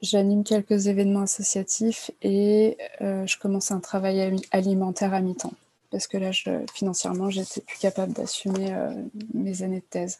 j'anime 0.00 0.42
quelques 0.42 0.86
événements 0.86 1.22
associatifs 1.22 2.10
et 2.22 2.78
euh, 3.02 3.26
je 3.26 3.38
commence 3.38 3.70
un 3.70 3.80
travail 3.80 4.40
alimentaire 4.50 5.12
à 5.12 5.20
mi-temps 5.20 5.52
parce 5.92 6.06
que 6.06 6.16
là, 6.16 6.32
je, 6.32 6.50
financièrement, 6.74 7.30
j'étais 7.30 7.60
plus 7.60 7.78
capable 7.78 8.14
d'assumer 8.14 8.72
euh, 8.72 8.90
mes 9.34 9.62
années 9.62 9.80
de 9.80 9.84
thèse. 9.88 10.18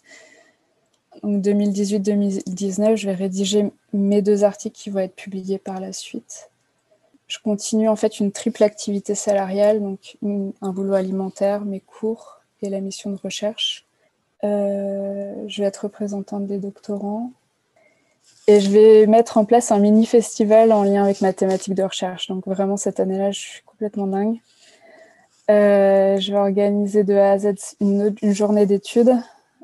Donc 1.22 1.42
2018-2019, 1.42 2.96
je 2.96 3.06
vais 3.06 3.14
rédiger 3.14 3.70
mes 3.92 4.22
deux 4.22 4.44
articles 4.44 4.76
qui 4.76 4.90
vont 4.90 5.00
être 5.00 5.16
publiés 5.16 5.58
par 5.58 5.80
la 5.80 5.92
suite. 5.92 6.50
Je 7.26 7.38
continue 7.42 7.88
en 7.88 7.96
fait 7.96 8.20
une 8.20 8.32
triple 8.32 8.62
activité 8.62 9.14
salariale, 9.14 9.80
donc 9.80 10.16
un 10.22 10.70
boulot 10.70 10.94
alimentaire, 10.94 11.64
mes 11.64 11.80
cours 11.80 12.40
et 12.60 12.68
la 12.68 12.80
mission 12.80 13.10
de 13.10 13.16
recherche. 13.16 13.86
Euh, 14.44 15.34
je 15.46 15.62
vais 15.62 15.68
être 15.68 15.84
représentante 15.84 16.46
des 16.46 16.58
doctorants 16.58 17.30
et 18.48 18.60
je 18.60 18.70
vais 18.70 19.06
mettre 19.06 19.38
en 19.38 19.44
place 19.44 19.70
un 19.70 19.78
mini 19.78 20.04
festival 20.04 20.72
en 20.72 20.82
lien 20.82 21.04
avec 21.04 21.20
ma 21.20 21.32
thématique 21.32 21.74
de 21.74 21.82
recherche. 21.82 22.28
Donc 22.28 22.46
vraiment 22.46 22.76
cette 22.76 23.00
année-là, 23.00 23.30
je 23.30 23.40
suis 23.40 23.62
complètement 23.62 24.06
dingue. 24.06 24.38
Euh, 25.52 26.18
je 26.18 26.32
vais 26.32 26.38
organiser 26.38 27.04
de 27.04 27.14
A 27.14 27.32
à 27.32 27.38
Z 27.38 27.76
une, 27.80 28.14
journée 28.32 28.64
d'études, 28.64 29.12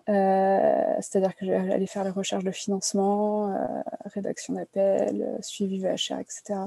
euh, 0.09 0.95
c'est-à-dire 1.01 1.35
que 1.35 1.47
je 1.47 1.51
vais 1.51 1.73
aller 1.73 1.87
faire 1.87 2.05
les 2.05 2.11
recherches 2.11 2.45
de 2.45 2.51
financement, 2.51 3.55
euh, 3.55 3.59
rédaction 4.07 4.55
d'appels, 4.55 5.39
suivi 5.41 5.79
VHR, 5.79 6.19
etc. 6.21 6.61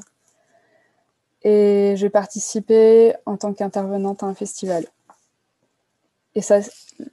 Et 1.43 1.93
je 1.97 2.01
vais 2.05 2.09
participer 2.09 3.13
en 3.25 3.37
tant 3.37 3.53
qu'intervenante 3.53 4.23
à 4.23 4.25
un 4.25 4.33
festival. 4.33 4.85
Et 6.33 6.41
ça, 6.41 6.59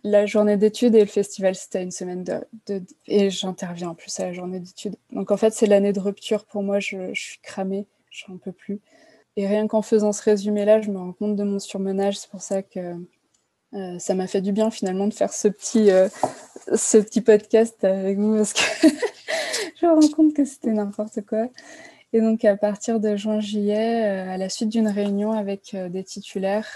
la 0.04 0.26
journée 0.26 0.56
d'études 0.56 0.94
et 0.94 1.00
le 1.00 1.06
festival, 1.06 1.54
c'était 1.56 1.82
une 1.82 1.90
semaine 1.90 2.24
de, 2.24 2.82
et 3.06 3.30
j'interviens 3.30 3.90
en 3.90 3.94
plus 3.94 4.18
à 4.20 4.26
la 4.26 4.32
journée 4.32 4.60
d'études. 4.60 4.96
Donc 5.10 5.30
en 5.30 5.36
fait, 5.36 5.52
c'est 5.52 5.66
l'année 5.66 5.92
de 5.92 6.00
rupture 6.00 6.44
pour 6.44 6.62
moi. 6.62 6.78
Je, 6.78 7.12
suis 7.14 7.38
cramée, 7.42 7.86
je 8.10 8.18
suis 8.18 8.32
un 8.32 8.36
peu 8.36 8.52
plus. 8.52 8.80
Et 9.38 9.46
rien 9.46 9.68
qu'en 9.68 9.82
faisant 9.82 10.10
ce 10.10 10.20
résumé-là, 10.24 10.82
je 10.82 10.90
me 10.90 10.98
rends 10.98 11.12
compte 11.12 11.36
de 11.36 11.44
mon 11.44 11.60
surmenage. 11.60 12.18
C'est 12.18 12.28
pour 12.28 12.42
ça 12.42 12.60
que 12.60 12.96
euh, 13.72 13.98
ça 14.00 14.16
m'a 14.16 14.26
fait 14.26 14.40
du 14.40 14.50
bien 14.50 14.68
finalement 14.72 15.06
de 15.06 15.14
faire 15.14 15.32
ce 15.32 15.46
petit, 15.46 15.92
euh, 15.92 16.08
ce 16.74 16.98
petit 16.98 17.20
podcast 17.20 17.84
avec 17.84 18.18
vous 18.18 18.34
parce 18.34 18.52
que 18.52 18.88
je 19.80 19.86
me 19.86 19.92
rends 19.92 20.08
compte 20.08 20.34
que 20.34 20.44
c'était 20.44 20.72
n'importe 20.72 21.20
quoi. 21.24 21.46
Et 22.12 22.20
donc 22.20 22.44
à 22.44 22.56
partir 22.56 22.98
de 22.98 23.14
juin-juillet, 23.14 24.06
euh, 24.06 24.34
à 24.34 24.38
la 24.38 24.48
suite 24.48 24.70
d'une 24.70 24.88
réunion 24.88 25.30
avec 25.30 25.76
des 25.76 26.02
titulaires, 26.02 26.68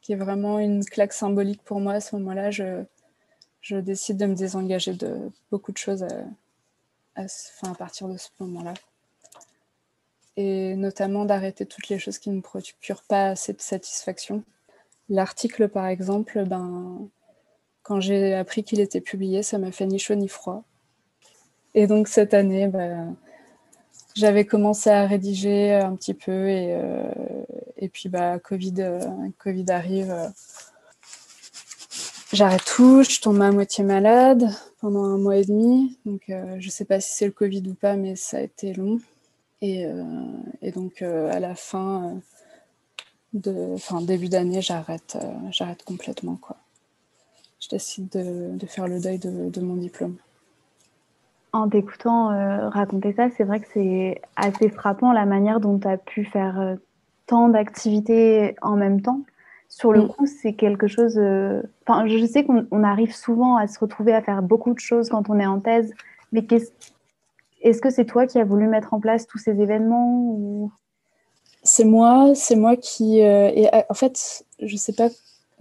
qui 0.00 0.14
est 0.14 0.16
vraiment 0.16 0.58
une 0.58 0.82
claque 0.82 1.12
symbolique 1.12 1.62
pour 1.62 1.80
moi 1.80 1.92
à 1.92 2.00
ce 2.00 2.16
moment-là, 2.16 2.50
je, 2.50 2.84
décide 3.70 4.16
de 4.16 4.24
me 4.24 4.34
désengager 4.34 4.94
de 4.94 5.30
beaucoup 5.50 5.72
de 5.72 5.76
choses 5.76 6.06
à 7.16 7.74
partir 7.78 8.08
de 8.08 8.16
ce 8.16 8.28
moment-là 8.40 8.72
et 10.36 10.76
notamment 10.76 11.24
d'arrêter 11.24 11.66
toutes 11.66 11.88
les 11.88 11.98
choses 11.98 12.18
qui 12.18 12.30
ne 12.30 12.40
procurent 12.40 13.04
pas 13.08 13.28
assez 13.28 13.52
de 13.52 13.60
satisfaction. 13.60 14.44
L'article, 15.08 15.68
par 15.68 15.86
exemple, 15.86 16.44
ben, 16.44 17.08
quand 17.82 18.00
j'ai 18.00 18.34
appris 18.34 18.64
qu'il 18.64 18.80
était 18.80 19.00
publié, 19.00 19.42
ça 19.42 19.58
m'a 19.58 19.72
fait 19.72 19.86
ni 19.86 19.98
chaud 19.98 20.14
ni 20.14 20.28
froid. 20.28 20.64
Et 21.74 21.86
donc 21.86 22.08
cette 22.08 22.34
année, 22.34 22.68
ben, 22.68 23.14
j'avais 24.16 24.46
commencé 24.46 24.90
à 24.90 25.06
rédiger 25.06 25.74
un 25.74 25.94
petit 25.94 26.14
peu 26.14 26.48
et, 26.48 26.74
euh, 26.74 27.12
et 27.76 27.88
puis 27.88 28.08
bah, 28.08 28.38
COVID, 28.38 28.74
euh, 28.78 29.00
COVID 29.38 29.66
arrive. 29.70 30.10
Euh, 30.10 30.28
j'arrête 32.32 32.64
tout, 32.64 33.02
je 33.02 33.20
tombe 33.20 33.40
à 33.42 33.52
moitié 33.52 33.84
malade 33.84 34.48
pendant 34.80 35.04
un 35.04 35.18
mois 35.18 35.36
et 35.36 35.44
demi. 35.44 35.98
Donc 36.06 36.22
je 36.28 36.66
ne 36.66 36.70
sais 36.70 36.86
pas 36.86 36.98
si 36.98 37.12
c'est 37.14 37.26
le 37.26 37.32
Covid 37.32 37.62
ou 37.68 37.74
pas, 37.74 37.96
mais 37.96 38.16
ça 38.16 38.38
a 38.38 38.40
été 38.40 38.72
long. 38.72 38.98
Et, 39.62 39.86
euh, 39.86 40.02
et 40.62 40.70
donc, 40.70 41.02
euh, 41.02 41.32
à 41.32 41.40
la 41.40 41.54
fin, 41.54 42.04
euh, 42.04 42.14
de, 43.32 43.74
enfin, 43.74 44.02
début 44.02 44.28
d'année, 44.28 44.60
j'arrête, 44.60 45.16
j'arrête 45.50 45.82
complètement. 45.84 46.36
Quoi. 46.36 46.56
Je 47.60 47.68
décide 47.68 48.08
de, 48.10 48.56
de 48.56 48.66
faire 48.66 48.86
le 48.86 49.00
deuil 49.00 49.18
de, 49.18 49.48
de, 49.48 49.60
mon 49.60 49.76
diplôme. 49.76 50.16
En 51.52 51.68
t'écoutant 51.68 52.28
raconter 52.68 53.14
ça, 53.14 53.28
c'est 53.30 53.44
vrai 53.44 53.60
que 53.60 53.66
c'est 53.72 54.20
assez 54.36 54.68
frappant 54.68 55.12
la 55.12 55.24
manière 55.24 55.58
dont 55.58 55.78
tu 55.78 55.88
as 55.88 55.96
pu 55.96 56.24
faire 56.24 56.76
tant 57.26 57.48
d'activités 57.48 58.56
en 58.60 58.76
même 58.76 59.00
temps. 59.00 59.22
Sur 59.70 59.92
le 59.92 60.02
mm. 60.02 60.08
coup, 60.08 60.26
c'est 60.26 60.52
quelque 60.52 60.86
chose. 60.86 61.18
Enfin, 61.86 62.06
je 62.06 62.26
sais 62.26 62.44
qu'on 62.44 62.84
arrive 62.84 63.14
souvent 63.14 63.56
à 63.56 63.66
se 63.68 63.78
retrouver 63.78 64.12
à 64.12 64.20
faire 64.20 64.42
beaucoup 64.42 64.74
de 64.74 64.78
choses 64.78 65.08
quand 65.08 65.30
on 65.30 65.40
est 65.40 65.46
en 65.46 65.60
thèse, 65.60 65.94
mais 66.32 66.44
qu'est-ce 66.44 66.72
est-ce 67.62 67.80
que 67.80 67.90
c'est 67.90 68.04
toi 68.04 68.26
qui 68.26 68.38
as 68.38 68.44
voulu 68.44 68.66
mettre 68.66 68.94
en 68.94 69.00
place 69.00 69.26
tous 69.26 69.38
ces 69.38 69.60
événements. 69.60 70.70
C'est 71.62 71.84
moi, 71.84 72.32
c'est 72.34 72.56
moi 72.56 72.76
qui. 72.76 73.22
Euh, 73.22 73.50
et 73.54 73.68
en 73.88 73.94
fait, 73.94 74.44
je 74.60 74.72
ne 74.72 74.78
sais 74.78 74.92
pas 74.92 75.08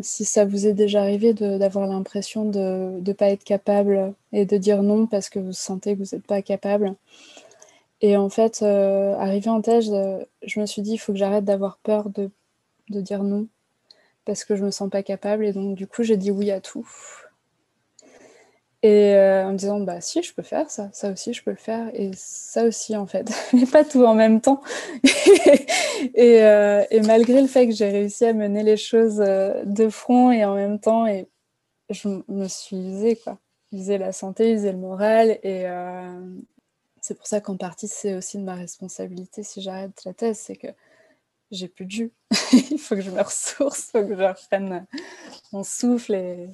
si 0.01 0.25
ça 0.25 0.45
vous 0.45 0.67
est 0.67 0.73
déjà 0.73 1.01
arrivé 1.01 1.33
d'avoir 1.33 1.87
l'impression 1.87 2.45
de 2.45 2.99
ne 3.01 3.13
pas 3.13 3.29
être 3.29 3.43
capable 3.43 4.13
et 4.33 4.45
de 4.45 4.57
dire 4.57 4.83
non 4.83 5.07
parce 5.07 5.29
que 5.29 5.39
vous 5.39 5.53
sentez 5.53 5.95
que 5.95 6.03
vous 6.03 6.15
n'êtes 6.15 6.27
pas 6.27 6.41
capable. 6.41 6.95
Et 8.01 8.17
en 8.17 8.29
fait, 8.29 8.61
euh, 8.61 9.15
arrivé 9.15 9.49
en 9.49 9.61
thèse, 9.61 9.91
je 10.43 10.59
me 10.59 10.65
suis 10.65 10.81
dit, 10.81 10.93
il 10.93 10.97
faut 10.97 11.13
que 11.13 11.17
j'arrête 11.17 11.45
d'avoir 11.45 11.77
peur 11.77 12.09
de, 12.09 12.29
dire 12.89 13.23
non 13.23 13.47
parce 14.25 14.43
que 14.43 14.55
je 14.55 14.65
me 14.65 14.71
sens 14.71 14.89
pas 14.89 15.01
capable. 15.01 15.45
Et 15.45 15.53
donc, 15.53 15.75
du 15.75 15.87
coup, 15.87 16.03
j'ai 16.03 16.17
dit 16.17 16.31
oui 16.31 16.51
à 16.51 16.59
tout. 16.59 16.87
Et 18.86 19.15
euh, 19.15 19.48
en 19.48 19.54
me 19.54 19.58
disant, 19.58 19.80
bah 19.80 20.00
si, 20.00 20.22
je 20.22 20.32
peux 20.32 20.44
faire 20.44 20.70
ça, 20.70 20.92
ça 20.94 21.10
aussi, 21.10 21.34
je 21.34 21.44
peux 21.44 21.50
le 21.50 21.58
faire, 21.58 21.89
et 21.96 22.12
ça 22.15 22.65
aussi, 22.65 22.96
en 22.96 23.08
fait, 23.08 23.27
mais 23.54 23.65
pas 23.65 23.84
tout 23.84 24.06
en 24.06 24.13
même 24.13 24.42
temps. 24.42 24.62
et, 26.13 26.44
euh, 26.44 26.86
et, 26.92 27.01
malgré 27.01 27.42
le 27.42 27.48
fait 27.48 27.68
que 27.68 27.74
j'ai 27.74 27.89
réussi 27.89 28.25
à 28.25 28.34
mener 28.34 28.62
les 28.62 28.77
choses 28.77 29.22
euh, 29.22 29.63
de 29.65 29.89
front 29.89 30.30
et 30.30 30.46
en 30.46 30.54
même 30.54 30.80
temps, 30.80 31.08
et 31.08 31.27
je 31.89 32.10
me 32.27 32.48
suis 32.48 32.77
usée, 32.77 33.15
quoi. 33.15 33.39
User 33.72 33.98
la 33.98 34.12
santé, 34.12 34.51
user 34.54 34.72
le 34.72 34.77
moral, 34.77 35.39
et 35.42 35.65
c'est 37.01 37.15
pour 37.18 37.25
ça 37.25 37.42
qu'en 37.42 37.58
partie, 37.58 37.88
c'est 37.88 38.13
aussi 38.13 38.38
de 38.38 38.44
ma 38.44 38.54
responsabilité 38.54 39.42
si 39.42 39.63
j'arrête 39.63 40.04
la 40.06 40.13
thèse, 40.13 40.38
c'est 40.38 40.58
que 40.58 40.68
j'ai 41.50 41.70
plus 41.70 41.86
de 41.86 41.92
jus. 41.92 42.13
il 42.54 42.77
faut 42.77 42.94
que 42.94 43.01
je 43.01 43.10
me 43.10 43.22
ressource, 43.24 43.89
il 43.96 44.00
faut 44.00 44.08
que 44.08 44.15
je 44.15 44.22
reprenne 44.22 44.86
mon 45.51 45.63
souffle, 45.63 46.13
et, 46.13 46.50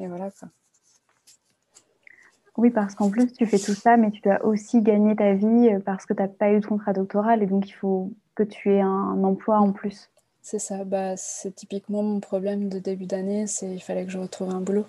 et 0.00 0.08
voilà, 0.08 0.32
quoi. 0.32 0.48
Oui, 2.60 2.68
parce 2.68 2.94
qu'en 2.94 3.08
plus, 3.08 3.32
tu 3.32 3.46
fais 3.46 3.56
tout 3.56 3.72
ça, 3.72 3.96
mais 3.96 4.10
tu 4.10 4.20
dois 4.20 4.44
aussi 4.44 4.82
gagner 4.82 5.16
ta 5.16 5.32
vie 5.32 5.70
euh, 5.72 5.80
parce 5.80 6.04
que 6.04 6.12
tu 6.12 6.20
n'as 6.20 6.28
pas 6.28 6.52
eu 6.52 6.60
de 6.60 6.66
contrat 6.66 6.92
doctoral 6.92 7.42
et 7.42 7.46
donc 7.46 7.66
il 7.66 7.72
faut 7.72 8.12
que 8.34 8.42
tu 8.42 8.70
aies 8.70 8.82
un, 8.82 9.24
emploi 9.24 9.58
en 9.60 9.72
plus. 9.72 10.10
C'est 10.42 10.58
ça, 10.58 10.84
bah, 10.84 11.16
c'est 11.16 11.54
typiquement 11.54 12.02
mon 12.02 12.20
problème 12.20 12.68
de 12.68 12.78
début 12.78 13.06
d'année, 13.06 13.46
c'est 13.46 13.72
il 13.74 13.80
fallait 13.80 14.04
que 14.04 14.10
je 14.10 14.18
retrouve 14.18 14.50
un 14.50 14.60
boulot. 14.60 14.84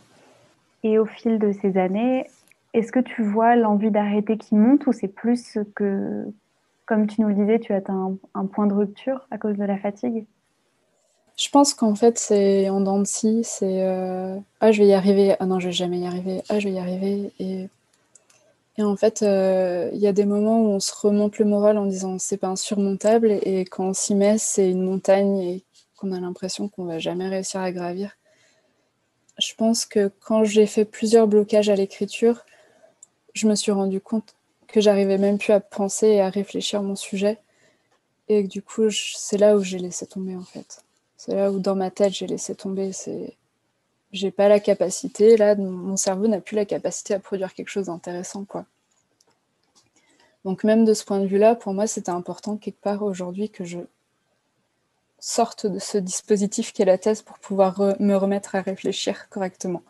Et 0.83 0.99
au 0.99 1.05
fil 1.05 1.39
de 1.39 1.53
ces 1.53 1.77
années, 1.77 2.27
est-ce 2.73 2.91
que 2.91 2.99
tu 2.99 3.23
vois 3.23 3.55
l'envie 3.55 3.89
d'arrêter 3.89 4.37
qui 4.37 4.55
monte 4.55 4.85
ou 4.87 4.91
c'est 4.91 5.07
plus 5.07 5.57
que, 5.73 6.25
comme 6.85 7.07
tu 7.07 7.21
nous 7.21 7.29
le 7.29 7.35
disais, 7.35 7.59
tu 7.59 7.71
as 7.71 7.81
un, 7.87 8.17
un 8.33 8.47
point 8.47 8.67
de 8.67 8.73
rupture 8.73 9.27
à 9.31 9.37
cause 9.37 9.55
de 9.55 9.63
la 9.63 9.77
fatigue? 9.77 10.25
Je 11.37 11.49
pense 11.49 11.73
qu'en 11.73 11.95
fait, 11.95 12.19
c'est 12.19 12.69
en 12.69 12.81
dents 12.81 12.99
de 12.99 13.05
scie. 13.05 13.41
C'est 13.43 13.83
euh, 13.83 14.37
ah, 14.59 14.71
je 14.71 14.81
vais 14.81 14.89
y 14.89 14.93
arriver. 14.93 15.35
Ah 15.39 15.45
non, 15.45 15.59
je 15.59 15.67
vais 15.67 15.73
jamais 15.73 15.99
y 15.99 16.05
arriver. 16.05 16.43
Ah, 16.49 16.59
je 16.59 16.67
vais 16.67 16.75
y 16.75 16.79
arriver. 16.79 17.31
Et, 17.39 17.67
en 18.79 18.95
fait, 18.95 19.21
euh, 19.21 19.89
il 19.93 19.99
y 19.99 20.07
a 20.07 20.13
des 20.13 20.25
moments 20.25 20.61
où 20.61 20.69
on 20.69 20.79
se 20.79 20.93
remonte 20.93 21.37
le 21.37 21.45
moral 21.45 21.77
en 21.77 21.85
disant 21.85 22.17
c'est 22.19 22.37
pas 22.37 22.47
insurmontable. 22.47 23.31
Et 23.43 23.65
quand 23.65 23.89
on 23.89 23.93
s'y 23.93 24.15
met, 24.15 24.37
c'est 24.37 24.69
une 24.69 24.83
montagne 24.83 25.37
et 25.39 25.63
qu'on 25.97 26.11
a 26.11 26.19
l'impression 26.19 26.67
qu'on 26.67 26.85
va 26.85 26.99
jamais 26.99 27.27
réussir 27.27 27.61
à 27.61 27.71
gravir. 27.71 28.17
Je 29.39 29.53
pense 29.55 29.85
que 29.85 30.11
quand 30.19 30.43
j'ai 30.43 30.65
fait 30.65 30.85
plusieurs 30.85 31.27
blocages 31.27 31.69
à 31.69 31.75
l'écriture, 31.75 32.45
je 33.33 33.47
me 33.47 33.55
suis 33.55 33.71
rendu 33.71 34.01
compte 34.01 34.35
que 34.67 34.81
j'arrivais 34.81 35.17
même 35.17 35.37
plus 35.37 35.53
à 35.53 35.59
penser 35.59 36.07
et 36.07 36.21
à 36.21 36.29
réfléchir 36.29 36.81
mon 36.81 36.95
sujet. 36.95 37.37
Et 38.29 38.43
que 38.43 38.47
du 38.47 38.61
coup, 38.61 38.89
c'est 38.89 39.37
là 39.37 39.55
où 39.55 39.63
j'ai 39.63 39.79
laissé 39.79 40.05
tomber 40.05 40.35
en 40.35 40.43
fait. 40.43 40.83
C'est 41.23 41.35
là 41.35 41.51
où 41.51 41.59
dans 41.59 41.75
ma 41.75 41.91
tête 41.91 42.13
j'ai 42.13 42.25
laissé 42.25 42.55
tomber. 42.55 42.93
C'est, 42.93 43.37
j'ai 44.11 44.31
pas 44.31 44.47
la 44.49 44.59
capacité. 44.59 45.37
Là, 45.37 45.55
mon 45.55 45.95
cerveau 45.95 46.27
n'a 46.27 46.41
plus 46.41 46.55
la 46.55 46.65
capacité 46.65 47.13
à 47.13 47.19
produire 47.19 47.53
quelque 47.53 47.69
chose 47.69 47.85
d'intéressant, 47.85 48.43
quoi. 48.43 48.65
Donc 50.45 50.63
même 50.63 50.83
de 50.83 50.95
ce 50.95 51.05
point 51.05 51.19
de 51.19 51.27
vue-là, 51.27 51.53
pour 51.53 51.75
moi, 51.75 51.85
c'était 51.85 52.09
important 52.09 52.57
quelque 52.57 52.81
part 52.81 53.03
aujourd'hui 53.03 53.51
que 53.51 53.63
je 53.63 53.77
sorte 55.19 55.67
de 55.67 55.77
ce 55.77 55.99
dispositif 55.99 56.73
qu'est 56.73 56.85
la 56.85 56.97
thèse 56.97 57.21
pour 57.21 57.37
pouvoir 57.37 57.79
me 57.99 58.15
remettre 58.15 58.55
à 58.55 58.61
réfléchir 58.61 59.29
correctement. 59.29 59.83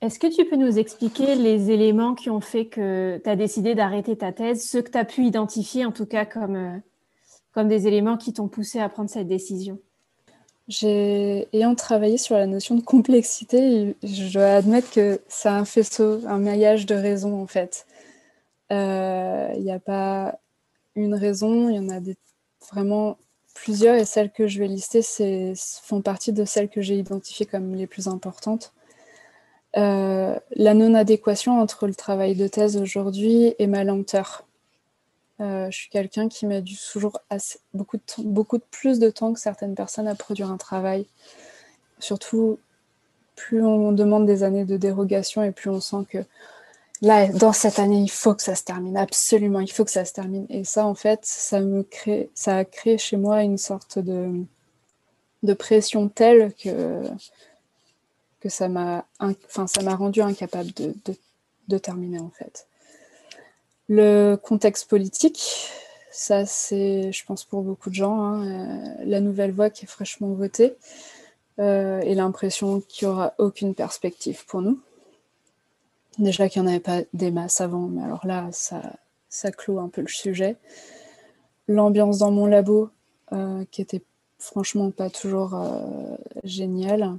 Est-ce 0.00 0.18
que 0.18 0.34
tu 0.34 0.46
peux 0.46 0.56
nous 0.56 0.78
expliquer 0.78 1.34
les 1.34 1.70
éléments 1.70 2.14
qui 2.14 2.30
ont 2.30 2.40
fait 2.40 2.64
que 2.68 3.20
tu 3.22 3.28
as 3.28 3.36
décidé 3.36 3.74
d'arrêter 3.74 4.16
ta 4.16 4.32
thèse, 4.32 4.66
ceux 4.66 4.80
que 4.80 4.92
tu 4.92 4.96
as 4.96 5.04
pu 5.04 5.26
identifier 5.26 5.84
en 5.84 5.92
tout 5.92 6.06
cas 6.06 6.24
comme, 6.24 6.56
euh, 6.56 6.78
comme 7.52 7.68
des 7.68 7.86
éléments 7.86 8.16
qui 8.16 8.32
t'ont 8.32 8.48
poussé 8.48 8.78
à 8.80 8.88
prendre 8.88 9.10
cette 9.10 9.26
décision 9.26 9.78
ayant 10.82 11.74
travaillé 11.74 12.18
sur 12.18 12.36
la 12.36 12.46
notion 12.46 12.74
de 12.74 12.82
complexité, 12.82 13.96
je 14.02 14.32
dois 14.32 14.54
admettre 14.54 14.90
que 14.90 15.20
c'est 15.28 15.48
un 15.48 15.64
faisceau, 15.64 16.20
un 16.26 16.38
maillage 16.38 16.86
de 16.86 16.94
raisons 16.94 17.40
en 17.40 17.46
fait. 17.46 17.86
Il 18.70 18.76
euh, 18.76 19.58
n'y 19.58 19.72
a 19.72 19.78
pas 19.78 20.38
une 20.94 21.14
raison, 21.14 21.70
il 21.70 21.76
y 21.76 21.78
en 21.78 21.88
a 21.88 22.00
vraiment 22.70 23.16
plusieurs 23.54 23.94
et 23.94 24.04
celles 24.04 24.30
que 24.30 24.46
je 24.46 24.58
vais 24.58 24.68
lister 24.68 25.00
c'est, 25.00 25.54
font 25.82 26.02
partie 26.02 26.32
de 26.32 26.44
celles 26.44 26.68
que 26.68 26.82
j'ai 26.82 26.98
identifiées 26.98 27.46
comme 27.46 27.74
les 27.74 27.86
plus 27.86 28.06
importantes. 28.06 28.72
Euh, 29.76 30.38
la 30.54 30.74
non-adéquation 30.74 31.60
entre 31.60 31.86
le 31.86 31.94
travail 31.94 32.34
de 32.34 32.46
thèse 32.46 32.76
aujourd'hui 32.76 33.54
et 33.58 33.66
ma 33.66 33.84
lenteur. 33.84 34.47
Euh, 35.40 35.70
je 35.70 35.76
suis 35.76 35.88
quelqu'un 35.88 36.28
qui 36.28 36.46
met 36.46 36.62
du 36.62 36.76
toujours 36.76 37.20
beaucoup, 37.72 37.98
beaucoup 38.18 38.58
de 38.58 38.64
plus 38.70 38.98
de 38.98 39.08
temps 39.10 39.32
que 39.32 39.40
certaines 39.40 39.74
personnes 39.74 40.08
à 40.08 40.14
produire 40.14 40.50
un 40.50 40.56
travail. 40.56 41.06
Surtout, 42.00 42.58
plus 43.36 43.64
on 43.64 43.92
demande 43.92 44.26
des 44.26 44.42
années 44.42 44.64
de 44.64 44.76
dérogation 44.76 45.42
et 45.42 45.52
plus 45.52 45.70
on 45.70 45.80
sent 45.80 46.04
que 46.08 46.18
là, 47.02 47.28
dans 47.28 47.52
cette 47.52 47.78
année, 47.78 48.00
il 48.00 48.10
faut 48.10 48.34
que 48.34 48.42
ça 48.42 48.54
se 48.54 48.64
termine. 48.64 48.96
Absolument, 48.96 49.60
il 49.60 49.70
faut 49.70 49.84
que 49.84 49.90
ça 49.90 50.04
se 50.04 50.12
termine. 50.12 50.46
Et 50.50 50.64
ça, 50.64 50.86
en 50.86 50.94
fait, 50.94 51.20
ça, 51.22 51.60
me 51.60 51.82
crée, 51.82 52.30
ça 52.34 52.58
a 52.58 52.64
créé 52.64 52.98
chez 52.98 53.16
moi 53.16 53.42
une 53.42 53.58
sorte 53.58 53.98
de, 53.98 54.44
de 55.42 55.52
pression 55.54 56.08
telle 56.08 56.52
que, 56.54 57.02
que 58.40 58.48
ça 58.48 58.68
m'a 58.68 59.06
enfin, 59.20 59.66
rendu 59.94 60.20
incapable 60.20 60.72
de, 60.74 60.94
de 61.68 61.78
terminer, 61.78 62.18
en 62.18 62.30
fait. 62.30 62.67
Le 63.88 64.36
contexte 64.36 64.88
politique, 64.90 65.70
ça 66.10 66.44
c'est, 66.44 67.10
je 67.10 67.24
pense, 67.24 67.44
pour 67.44 67.62
beaucoup 67.62 67.88
de 67.88 67.94
gens, 67.94 68.20
hein, 68.20 68.46
euh, 68.46 69.04
la 69.06 69.20
nouvelle 69.20 69.52
voie 69.52 69.70
qui 69.70 69.86
est 69.86 69.88
fraîchement 69.88 70.28
votée 70.34 70.76
euh, 71.58 72.00
et 72.00 72.14
l'impression 72.14 72.82
qu'il 72.82 73.08
n'y 73.08 73.14
aura 73.14 73.32
aucune 73.38 73.74
perspective 73.74 74.44
pour 74.44 74.60
nous. 74.60 74.78
Déjà 76.18 76.50
qu'il 76.50 76.60
n'y 76.60 76.68
en 76.68 76.70
avait 76.70 76.80
pas 76.80 77.00
des 77.14 77.30
masses 77.30 77.62
avant, 77.62 77.88
mais 77.88 78.02
alors 78.02 78.26
là, 78.26 78.50
ça, 78.52 79.52
clôt 79.52 79.78
un 79.78 79.88
peu 79.88 80.02
le 80.02 80.08
sujet. 80.08 80.56
L'ambiance 81.66 82.18
dans 82.18 82.30
mon 82.30 82.44
labo, 82.44 82.90
euh, 83.32 83.64
qui 83.70 83.80
était 83.80 84.02
franchement 84.38 84.90
pas 84.90 85.08
toujours 85.08 85.56
géniale. 86.44 87.18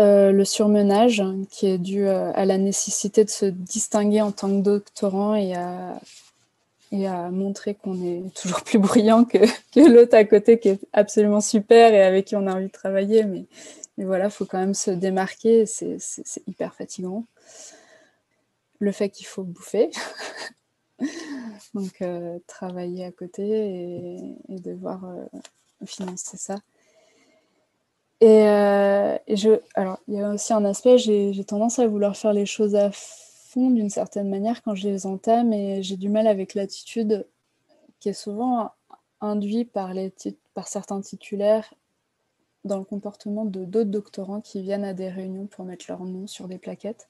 Euh, 0.00 0.32
le 0.32 0.46
surmenage, 0.46 1.22
qui 1.50 1.66
est 1.66 1.76
dû 1.76 2.06
euh, 2.06 2.32
à 2.34 2.46
la 2.46 2.56
nécessité 2.56 3.22
de 3.22 3.28
se 3.28 3.44
distinguer 3.44 4.22
en 4.22 4.32
tant 4.32 4.48
que 4.48 4.62
doctorant 4.62 5.34
et 5.34 5.54
à, 5.54 6.00
et 6.90 7.06
à 7.06 7.28
montrer 7.28 7.74
qu'on 7.74 8.02
est 8.02 8.22
toujours 8.34 8.62
plus 8.62 8.78
bruyant 8.78 9.24
que, 9.24 9.38
que 9.74 9.80
l'autre 9.80 10.16
à 10.16 10.24
côté 10.24 10.58
qui 10.58 10.70
est 10.70 10.80
absolument 10.94 11.42
super 11.42 11.92
et 11.92 12.02
avec 12.02 12.24
qui 12.24 12.36
on 12.36 12.46
a 12.46 12.54
envie 12.54 12.68
de 12.68 12.72
travailler. 12.72 13.24
Mais, 13.24 13.44
mais 13.98 14.04
voilà, 14.06 14.26
il 14.26 14.30
faut 14.30 14.46
quand 14.46 14.58
même 14.58 14.72
se 14.74 14.90
démarquer, 14.90 15.66
c'est 15.66 15.98
hyper 16.46 16.74
fatigant. 16.74 17.26
Le 18.78 18.92
fait 18.92 19.10
qu'il 19.10 19.26
faut 19.26 19.42
bouffer, 19.42 19.90
donc 21.74 22.00
euh, 22.00 22.38
travailler 22.46 23.04
à 23.04 23.10
côté 23.10 23.42
et 24.48 24.60
devoir 24.60 25.04
financer 25.84 26.38
ça. 26.38 26.56
Euh, 28.22 29.18
et, 29.26 29.36
je, 29.36 29.60
alors, 29.74 29.98
il 30.08 30.14
y 30.14 30.20
a 30.20 30.30
aussi 30.30 30.52
un 30.52 30.64
aspect, 30.64 30.98
j'ai 30.98 31.44
tendance 31.44 31.78
à 31.78 31.86
vouloir 31.86 32.16
faire 32.16 32.32
les 32.32 32.46
choses 32.46 32.74
à 32.74 32.90
fond 32.92 33.70
d'une 33.70 33.90
certaine 33.90 34.28
manière 34.28 34.62
quand 34.62 34.74
je 34.74 34.88
les 34.88 35.06
entame, 35.06 35.52
et 35.52 35.82
j'ai 35.82 35.96
du 35.96 36.08
mal 36.08 36.26
avec 36.26 36.54
l'attitude 36.54 37.26
qui 37.98 38.10
est 38.10 38.14
souvent 38.14 38.70
induite 39.20 39.72
par, 39.72 39.94
les, 39.94 40.12
par 40.54 40.68
certains 40.68 41.00
titulaires 41.00 41.74
dans 42.64 42.78
le 42.78 42.84
comportement 42.84 43.46
de 43.46 43.64
d'autres 43.64 43.90
doctorants 43.90 44.40
qui 44.40 44.62
viennent 44.62 44.84
à 44.84 44.92
des 44.92 45.08
réunions 45.08 45.46
pour 45.46 45.64
mettre 45.64 45.86
leur 45.88 46.04
nom 46.04 46.26
sur 46.26 46.46
des 46.46 46.58
plaquettes 46.58 47.08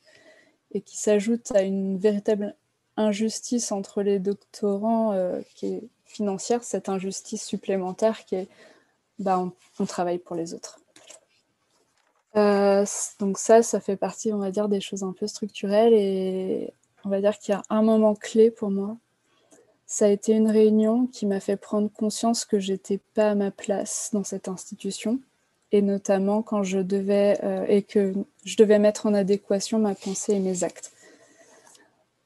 et 0.72 0.80
qui 0.80 0.96
s'ajoute 0.96 1.50
à 1.52 1.62
une 1.62 1.98
véritable 1.98 2.54
injustice 2.96 3.72
entre 3.72 4.02
les 4.02 4.20
doctorants 4.20 5.12
euh, 5.12 5.40
qui 5.56 5.66
est 5.66 5.88
financière, 6.04 6.62
cette 6.62 6.88
injustice 6.88 7.44
supplémentaire 7.44 8.24
qui 8.24 8.36
est 8.36 8.48
bah, 9.18 9.44
on 9.78 9.86
travaille 9.86 10.18
pour 10.18 10.34
les 10.34 10.54
autres. 10.54 10.80
Euh, 12.36 12.84
donc 13.18 13.38
ça, 13.38 13.62
ça 13.62 13.80
fait 13.80 13.96
partie, 13.96 14.32
on 14.32 14.38
va 14.38 14.50
dire, 14.50 14.68
des 14.68 14.80
choses 14.80 15.02
un 15.02 15.12
peu 15.12 15.26
structurelles 15.26 15.92
et 15.94 16.72
on 17.04 17.08
va 17.08 17.20
dire 17.20 17.38
qu'il 17.38 17.52
y 17.52 17.56
a 17.56 17.62
un 17.70 17.82
moment 17.82 18.14
clé 18.14 18.50
pour 18.50 18.70
moi. 18.70 18.96
Ça 19.86 20.06
a 20.06 20.08
été 20.08 20.32
une 20.32 20.50
réunion 20.50 21.06
qui 21.06 21.26
m'a 21.26 21.40
fait 21.40 21.56
prendre 21.56 21.90
conscience 21.90 22.44
que 22.44 22.60
j'étais 22.60 23.00
pas 23.14 23.30
à 23.30 23.34
ma 23.34 23.50
place 23.50 24.10
dans 24.12 24.22
cette 24.24 24.48
institution 24.48 25.20
et 25.72 25.82
notamment 25.82 26.42
quand 26.42 26.62
je 26.62 26.78
devais 26.78 27.38
euh, 27.42 27.64
et 27.68 27.82
que 27.82 28.14
je 28.44 28.56
devais 28.56 28.78
mettre 28.78 29.06
en 29.06 29.14
adéquation 29.14 29.78
ma 29.78 29.94
pensée 29.94 30.34
et 30.34 30.40
mes 30.40 30.64
actes. 30.64 30.92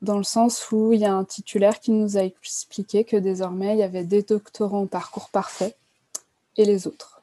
dans 0.03 0.19
le 0.19 0.25
sens 0.25 0.71
où 0.71 0.93
il 0.93 1.01
y 1.01 1.07
a 1.07 1.14
un 1.14 1.25
titulaire 1.25 1.81
qui 1.81 1.90
nous 1.90 2.19
a 2.19 2.25
expliqué 2.25 3.05
que 3.05 3.17
désormais, 3.17 3.75
il 3.75 3.79
y 3.79 3.83
avait 3.83 4.05
des 4.05 4.23
doctorants 4.23 4.83
au 4.83 4.87
parcours 4.87 5.31
parfait 5.31 5.77
et 6.59 6.64
les 6.67 6.87
autres. 6.87 7.13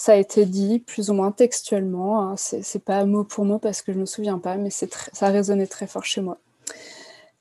Ça 0.00 0.12
a 0.12 0.16
été 0.16 0.46
dit 0.46 0.78
plus 0.78 1.10
ou 1.10 1.12
moins 1.12 1.30
textuellement, 1.30 2.22
hein. 2.22 2.34
c'est 2.38 2.82
pas 2.82 3.04
mot 3.04 3.22
pour 3.22 3.44
mot 3.44 3.58
parce 3.58 3.82
que 3.82 3.92
je 3.92 3.98
ne 3.98 4.00
me 4.00 4.06
souviens 4.06 4.38
pas, 4.38 4.56
mais 4.56 4.70
ça 4.70 4.86
a 5.20 5.28
résonné 5.28 5.66
très 5.66 5.86
fort 5.86 6.06
chez 6.06 6.22
moi. 6.22 6.38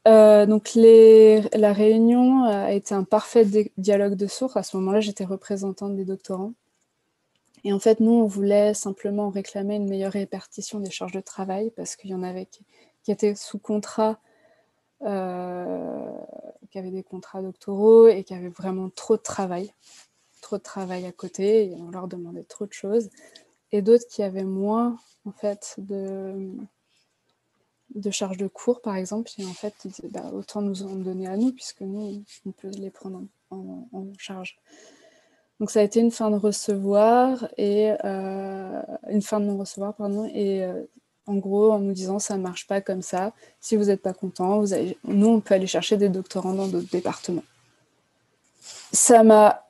Euh, 0.09 0.45
donc 0.45 0.71
la 0.75 1.71
réunion 1.71 2.43
a 2.43 2.73
été 2.73 2.93
un 2.93 3.05
parfait 3.05 3.47
dialogue 3.77 4.15
de 4.15 4.27
sourds. 4.27 4.57
À 4.57 4.63
ce 4.63 4.75
moment-là, 4.75 4.99
j'étais 4.99 5.23
représentante 5.23 5.95
des 5.95 6.03
doctorants. 6.03 6.51
Et 7.63 7.71
en 7.71 7.79
fait, 7.79 8.01
nous, 8.01 8.11
on 8.11 8.27
voulait 8.27 8.73
simplement 8.73 9.29
réclamer 9.29 9.77
une 9.77 9.87
meilleure 9.87 10.11
répartition 10.11 10.81
des 10.81 10.91
charges 10.91 11.13
de 11.13 11.21
travail 11.21 11.71
parce 11.77 11.95
qu'il 11.95 12.09
y 12.09 12.13
en 12.13 12.23
avait 12.23 12.47
qui, 12.47 12.65
étaient 13.09 13.35
sous 13.35 13.59
contrat, 13.59 14.19
euh, 15.03 16.11
qui 16.71 16.77
avaient 16.77 16.91
des 16.91 17.03
contrats 17.03 17.41
doctoraux 17.41 18.09
et 18.09 18.25
qui 18.25 18.33
avaient 18.33 18.49
vraiment 18.49 18.89
trop 18.89 19.15
de 19.15 19.21
travail, 19.21 19.71
trop 20.49 20.57
de 20.57 20.63
travail 20.63 21.05
à 21.05 21.11
côté 21.11 21.71
et 21.71 21.75
on 21.75 21.91
leur 21.91 22.07
demandait 22.07 22.43
trop 22.43 22.65
de 22.65 22.73
choses. 22.73 23.09
Et 23.71 23.83
d'autres 23.83 24.07
qui 24.09 24.23
avaient 24.23 24.43
moins, 24.43 24.97
en 25.25 25.31
fait, 25.31 25.75
de, 25.77 26.49
de 27.93 28.09
charges 28.09 28.37
de 28.37 28.47
cours, 28.47 28.81
par 28.81 28.95
exemple. 28.95 29.29
Et 29.37 29.45
en 29.45 29.53
fait, 29.53 29.75
ils 29.85 29.91
disaient, 29.91 30.09
bah, 30.09 30.31
autant 30.33 30.63
nous 30.63 30.81
en 30.81 30.95
donner 30.95 31.27
à 31.27 31.37
nous 31.37 31.51
puisque 31.51 31.81
nous, 31.81 32.23
on 32.47 32.51
peut 32.51 32.69
les 32.69 32.89
prendre 32.89 33.21
en 33.51 34.11
charge. 34.17 34.57
Donc 35.59 35.69
ça 35.69 35.81
a 35.81 35.83
été 35.83 35.99
une 35.99 36.11
fin 36.11 36.31
de 36.31 36.37
recevoir 36.37 37.47
et 37.57 37.91
euh, 38.05 38.81
une 39.09 39.21
fin 39.21 39.39
de 39.39 39.45
non 39.45 39.57
recevoir 39.57 39.93
pardon 39.93 40.23
et 40.33 40.63
euh, 40.63 40.83
en 41.25 41.35
gros 41.35 41.73
en 41.73 41.79
nous 41.79 41.91
disant 41.91 42.17
ça 42.17 42.37
marche 42.37 42.65
pas 42.65 42.79
comme 42.79 43.01
ça. 43.01 43.33
Si 43.59 43.75
vous 43.75 43.85
n'êtes 43.85 44.01
pas 44.01 44.13
content, 44.13 44.61
vous 44.61 44.73
nous 45.03 45.27
on 45.27 45.41
peut 45.41 45.55
aller 45.55 45.67
chercher 45.67 45.97
des 45.97 46.07
doctorants 46.07 46.53
dans 46.53 46.67
d'autres 46.67 46.89
départements. 46.89 47.43
Ça 48.93 49.23
m'a 49.23 49.68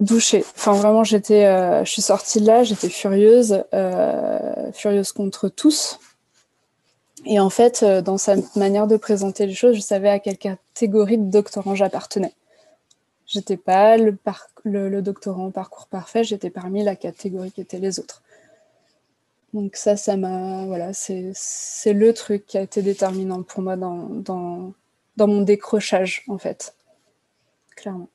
douchée. 0.00 0.44
Enfin 0.56 0.72
vraiment 0.72 1.04
j'étais, 1.04 1.44
euh, 1.44 1.84
je 1.84 1.90
suis 1.90 2.02
sortie 2.02 2.40
de 2.40 2.46
là, 2.46 2.64
j'étais 2.64 2.88
furieuse, 2.88 3.64
furieuse 4.72 5.12
contre 5.12 5.48
tous. 5.48 6.00
Et 7.26 7.38
en 7.38 7.50
fait, 7.50 7.84
dans 7.84 8.16
sa 8.16 8.36
manière 8.56 8.86
de 8.86 8.96
présenter 8.96 9.46
les 9.46 9.54
choses, 9.54 9.76
je 9.76 9.80
savais 9.80 10.08
à 10.08 10.18
quelle 10.18 10.38
catégorie 10.38 11.18
de 11.18 11.30
doctorants 11.30 11.74
j'appartenais. 11.74 12.34
J'étais 13.30 13.56
pas 13.56 13.96
le, 13.96 15.02
doctorant 15.02 15.52
parcours 15.52 15.86
parfait, 15.86 16.24
j'étais 16.24 16.50
parmi 16.50 16.82
la 16.82 16.96
catégorie 16.96 17.52
qui 17.52 17.60
était 17.60 17.78
les 17.78 18.00
autres. 18.00 18.22
Donc 19.54 19.76
ça, 19.76 19.96
ça 19.96 20.16
m'a, 20.16 20.64
voilà, 20.64 20.92
c'est 20.92 21.92
le 21.92 22.12
truc 22.12 22.44
qui 22.46 22.58
a 22.58 22.62
été 22.62 22.82
déterminant 22.82 23.44
pour 23.44 23.62
moi 23.62 23.76
dans, 23.76 24.08
dans, 24.08 24.72
dans 25.16 25.28
mon 25.28 25.42
décrochage, 25.42 26.24
en 26.26 26.38
fait, 26.38 26.74
clairement. 27.76 28.08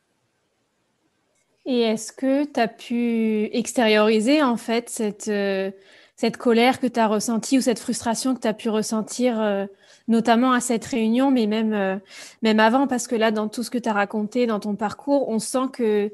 Et 1.66 1.82
est-ce 1.82 2.12
que 2.12 2.46
tu 2.46 2.60
as 2.60 2.68
pu 2.68 3.50
extérioriser, 3.54 4.44
en 4.44 4.58
fait, 4.58 4.90
cette, 4.90 5.28
euh, 5.30 5.72
cette 6.16 6.38
colère 6.38 6.80
que 6.80 6.88
tu 6.88 7.00
as 7.00 7.08
ressentie 7.08 7.58
ou 7.58 7.62
cette 7.62 7.80
frustration 7.80 8.36
que 8.36 8.42
tu 8.42 8.48
as 8.48 8.54
pu 8.54 8.70
ressentir 8.70 9.40
euh, 9.42 9.66
notamment 10.08 10.52
à 10.52 10.60
cette 10.60 10.86
réunion, 10.86 11.32
mais 11.32 11.48
même, 11.48 11.74
euh, 11.74 11.98
même 12.42 12.60
avant, 12.60 12.88
parce 12.88 13.08
que 13.08 13.16
là, 13.16 13.32
dans 13.32 13.48
tout 13.48 13.64
ce 13.64 13.72
que 13.72 13.78
tu 13.78 13.90
as 13.90 13.94
raconté, 13.94 14.46
dans 14.46 14.60
ton 14.60 14.76
parcours, 14.76 15.30
on 15.30 15.40
sent 15.40 15.70
que 15.74 16.12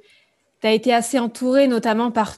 tu 0.61 0.67
as 0.67 0.71
été 0.71 0.93
assez 0.93 1.19
entouré, 1.19 1.67
notamment 1.67 2.11
par 2.11 2.37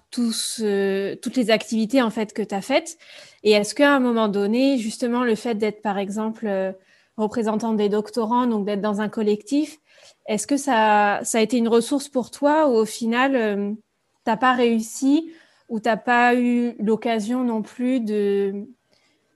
euh, 0.62 1.16
toutes 1.22 1.36
les 1.36 1.52
activités 1.52 2.02
en 2.02 2.10
fait 2.10 2.34
que 2.34 2.42
tu 2.42 2.56
as 2.56 2.62
faites. 2.62 2.98
Et 3.44 3.52
est-ce 3.52 3.76
qu'à 3.76 3.94
un 3.94 4.00
moment 4.00 4.30
donné, 4.30 4.78
justement, 4.78 5.24
le 5.24 5.36
fait 5.36 5.56
d'être, 5.56 5.82
par 5.82 5.98
exemple, 5.98 6.48
euh, 6.48 6.72
représentant 7.18 7.74
des 7.74 7.90
doctorants, 7.90 8.48
donc 8.48 8.66
d'être 8.66 8.82
dans 8.82 9.02
un 9.02 9.10
collectif, 9.10 9.78
est-ce 10.26 10.48
que 10.48 10.58
ça, 10.58 11.18
a 11.18 11.40
été 11.40 11.58
une 11.58 11.68
ressource 11.68 12.08
pour 12.08 12.32
toi 12.32 12.68
ou 12.68 12.74
au 12.74 12.86
final, 12.86 13.34
tu 13.34 13.82
n'as 14.28 14.38
pas 14.38 14.54
réussi 14.54 15.32
ou 15.70 15.80
tu 15.80 15.90
n'as 15.90 15.98
pas 15.98 16.36
eu 16.36 16.76
l'occasion 16.80 17.44
non 17.44 17.62
plus 17.62 18.00
de 18.00 18.68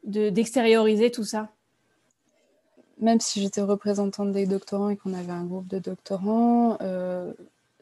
d'extérioriser 0.04 1.12
tout 1.12 1.26
ça? 1.26 1.50
Même 3.00 3.19
si 3.19 3.41
j'étais 3.41 3.62
représentante 3.62 4.32
des 4.32 4.45
doctorants 4.45 4.89
et 4.89 4.95
qu'on 4.95 5.13
avait 5.13 5.34
un 5.34 5.43
groupe 5.43 5.67
de 5.67 5.80
doctorants, 5.80 6.78
euh, 6.82 7.34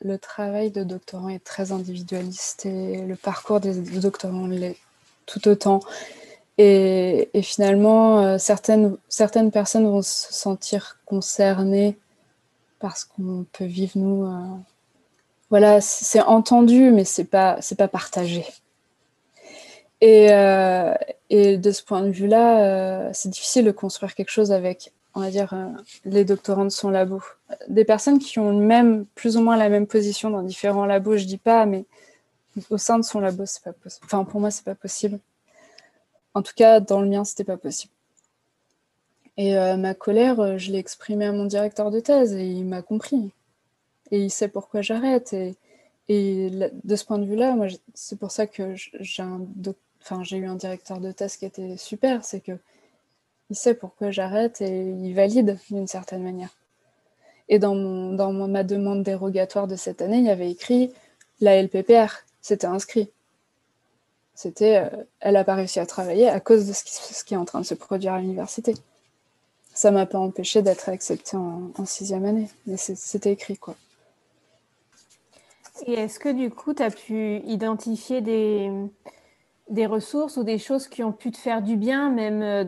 le 0.01 0.17
travail 0.17 0.71
de 0.71 0.83
doctorant 0.83 1.29
est 1.29 1.43
très 1.43 1.71
individualiste 1.71 2.65
et 2.65 3.01
le 3.01 3.15
parcours 3.15 3.59
des 3.59 3.75
doctorants 3.99 4.47
l'est 4.47 4.77
tout 5.25 5.47
autant. 5.47 5.79
Et, 6.57 7.29
finalement, 7.43 8.19
euh, 8.19 8.37
certaines, 8.37 8.97
certaines 9.09 9.51
personnes 9.51 9.85
vont 9.85 10.01
se 10.01 10.33
sentir 10.33 10.97
concernées 11.05 11.97
parce 12.89 13.05
qu'on 13.05 13.45
peut 13.51 13.65
vivre, 13.65 13.93
nous. 13.95 14.25
Euh, 14.25 14.57
voilà, 15.49 15.81
c'est 15.81 16.21
entendu, 16.21 16.91
mais 16.91 17.05
c'est 17.05 17.25
pas, 17.25 17.59
pas 17.77 17.87
partagé. 17.87 18.45
Et, 20.01 20.27
et, 21.29 21.57
de 21.57 21.71
ce 21.71 21.83
point 21.83 22.01
de 22.01 22.11
vue-là, 22.11 23.13
c'est 23.13 23.29
difficile 23.29 23.65
de 23.65 23.71
construire 23.71 24.13
quelque 24.13 24.31
chose 24.31 24.51
avec 24.51 24.91
on 25.15 25.21
va 25.21 25.31
dire, 25.31 25.53
euh, 25.53 25.69
les 26.03 26.25
doctorants 26.25 26.65
de 26.65 26.69
son 26.69 26.89
labo. 26.89 27.21
Des 27.69 27.85
personnes 27.85 28.19
qui 28.19 28.37
ont 28.37 28.53
même, 28.53 29.05
plus 29.15 29.37
ou 29.37 29.41
moins 29.41 29.55
la 29.55 29.69
même 29.69 29.87
position 29.87 30.29
dans 30.29 30.43
différents 30.43 30.85
labos, 30.85 31.17
je 31.17 31.25
dis 31.25 31.37
pas, 31.37 31.65
mais 31.65 31.85
au 32.69 32.77
sein 32.77 32.99
de 32.99 33.03
son 33.03 33.21
labo, 33.21 33.45
c'est 33.45 33.63
pas 33.63 33.73
possible. 33.73 34.05
Enfin, 34.05 34.25
pour 34.25 34.41
moi, 34.41 34.51
c'est 34.51 34.65
pas 34.65 34.75
possible. 34.75 35.19
En 36.33 36.41
tout 36.41 36.53
cas, 36.53 36.81
dans 36.81 36.99
le 36.99 37.07
mien, 37.07 37.23
c'était 37.23 37.45
pas 37.45 37.57
possible. 37.57 37.93
Et 39.37 39.57
euh, 39.57 39.77
ma 39.77 39.93
colère, 39.93 40.39
euh, 40.39 40.57
je 40.57 40.71
l'ai 40.71 40.79
exprimée 40.79 41.25
à 41.25 41.31
mon 41.31 41.45
directeur 41.45 41.91
de 41.91 41.99
thèse 41.99 42.33
et 42.33 42.45
il 42.45 42.65
m'a 42.65 42.81
compris. 42.81 43.31
Et 44.11 44.19
il 44.19 44.29
sait 44.29 44.47
pourquoi 44.47 44.81
j'arrête. 44.81 45.33
Et, 45.33 45.55
de 46.09 46.95
ce 46.95 47.05
point 47.05 47.17
de 47.17 47.25
vue-là, 47.25 47.55
moi, 47.55 47.67
c'est 47.93 48.19
pour 48.19 48.31
ça 48.31 48.47
que 48.47 48.75
j'ai 48.75 50.37
eu 50.37 50.45
un 50.45 50.55
directeur 50.55 50.99
de 50.99 51.11
thèse 51.11 51.37
qui 51.37 51.45
était 51.45 51.77
super. 51.77 52.23
C'est 52.23 52.41
que 52.41 52.57
il 53.49 53.55
sait 53.55 53.75
pourquoi 53.75 54.11
j'arrête 54.11 54.61
et 54.61 54.89
il 54.89 55.13
valide 55.13 55.59
d'une 55.69 55.87
certaine 55.87 56.23
manière. 56.23 56.55
Et 57.49 57.59
dans, 57.59 57.75
dans 57.75 58.31
ma 58.31 58.63
demande 58.63 59.03
dérogatoire 59.03 59.67
de 59.67 59.75
cette 59.75 60.01
année, 60.01 60.17
il 60.17 60.25
y 60.25 60.29
avait 60.29 60.49
écrit 60.49 60.91
la 61.41 61.61
LPPR, 61.61 62.23
c'était 62.41 62.67
inscrit. 62.67 63.09
C'était, 64.33 64.77
euh, 64.77 65.03
elle 65.19 65.33
n'a 65.35 65.43
pas 65.43 65.55
réussi 65.55 65.79
à 65.79 65.85
travailler 65.85 66.27
à 66.27 66.39
cause 66.39 66.67
de 66.67 66.73
ce 66.73 66.83
qui, 66.83 66.91
ce 66.91 67.23
qui, 67.23 67.35
est 67.35 67.37
en 67.37 67.45
train 67.45 67.61
de 67.61 67.65
se 67.65 67.73
produire 67.73 68.13
à 68.13 68.19
l'université. 68.19 68.75
Ça 69.75 69.91
m'a 69.91 70.05
pas 70.05 70.19
empêché 70.19 70.61
d'être 70.61 70.87
acceptée 70.87 71.35
en, 71.35 71.85
sixième 71.85 72.23
année, 72.23 72.47
mais 72.65 72.77
c'était 72.77 73.33
écrit 73.33 73.57
quoi. 73.57 73.75
Et 75.85 75.93
est-ce 75.93 76.17
que 76.17 76.29
du 76.29 76.49
coup, 76.49 76.73
tu 76.73 76.81
as 76.81 76.89
pu 76.89 77.41
identifier 77.45 78.21
des, 78.21 78.71
des 79.69 79.85
ressources 79.85 80.37
ou 80.37 80.45
des 80.45 80.59
choses 80.59 80.87
qui 80.87 81.03
ont 81.03 81.11
pu 81.11 81.29
te 81.29 81.37
faire 81.37 81.61
du 81.61 81.75
bien, 81.75 82.09
même 82.09 82.41
euh, 82.41 82.63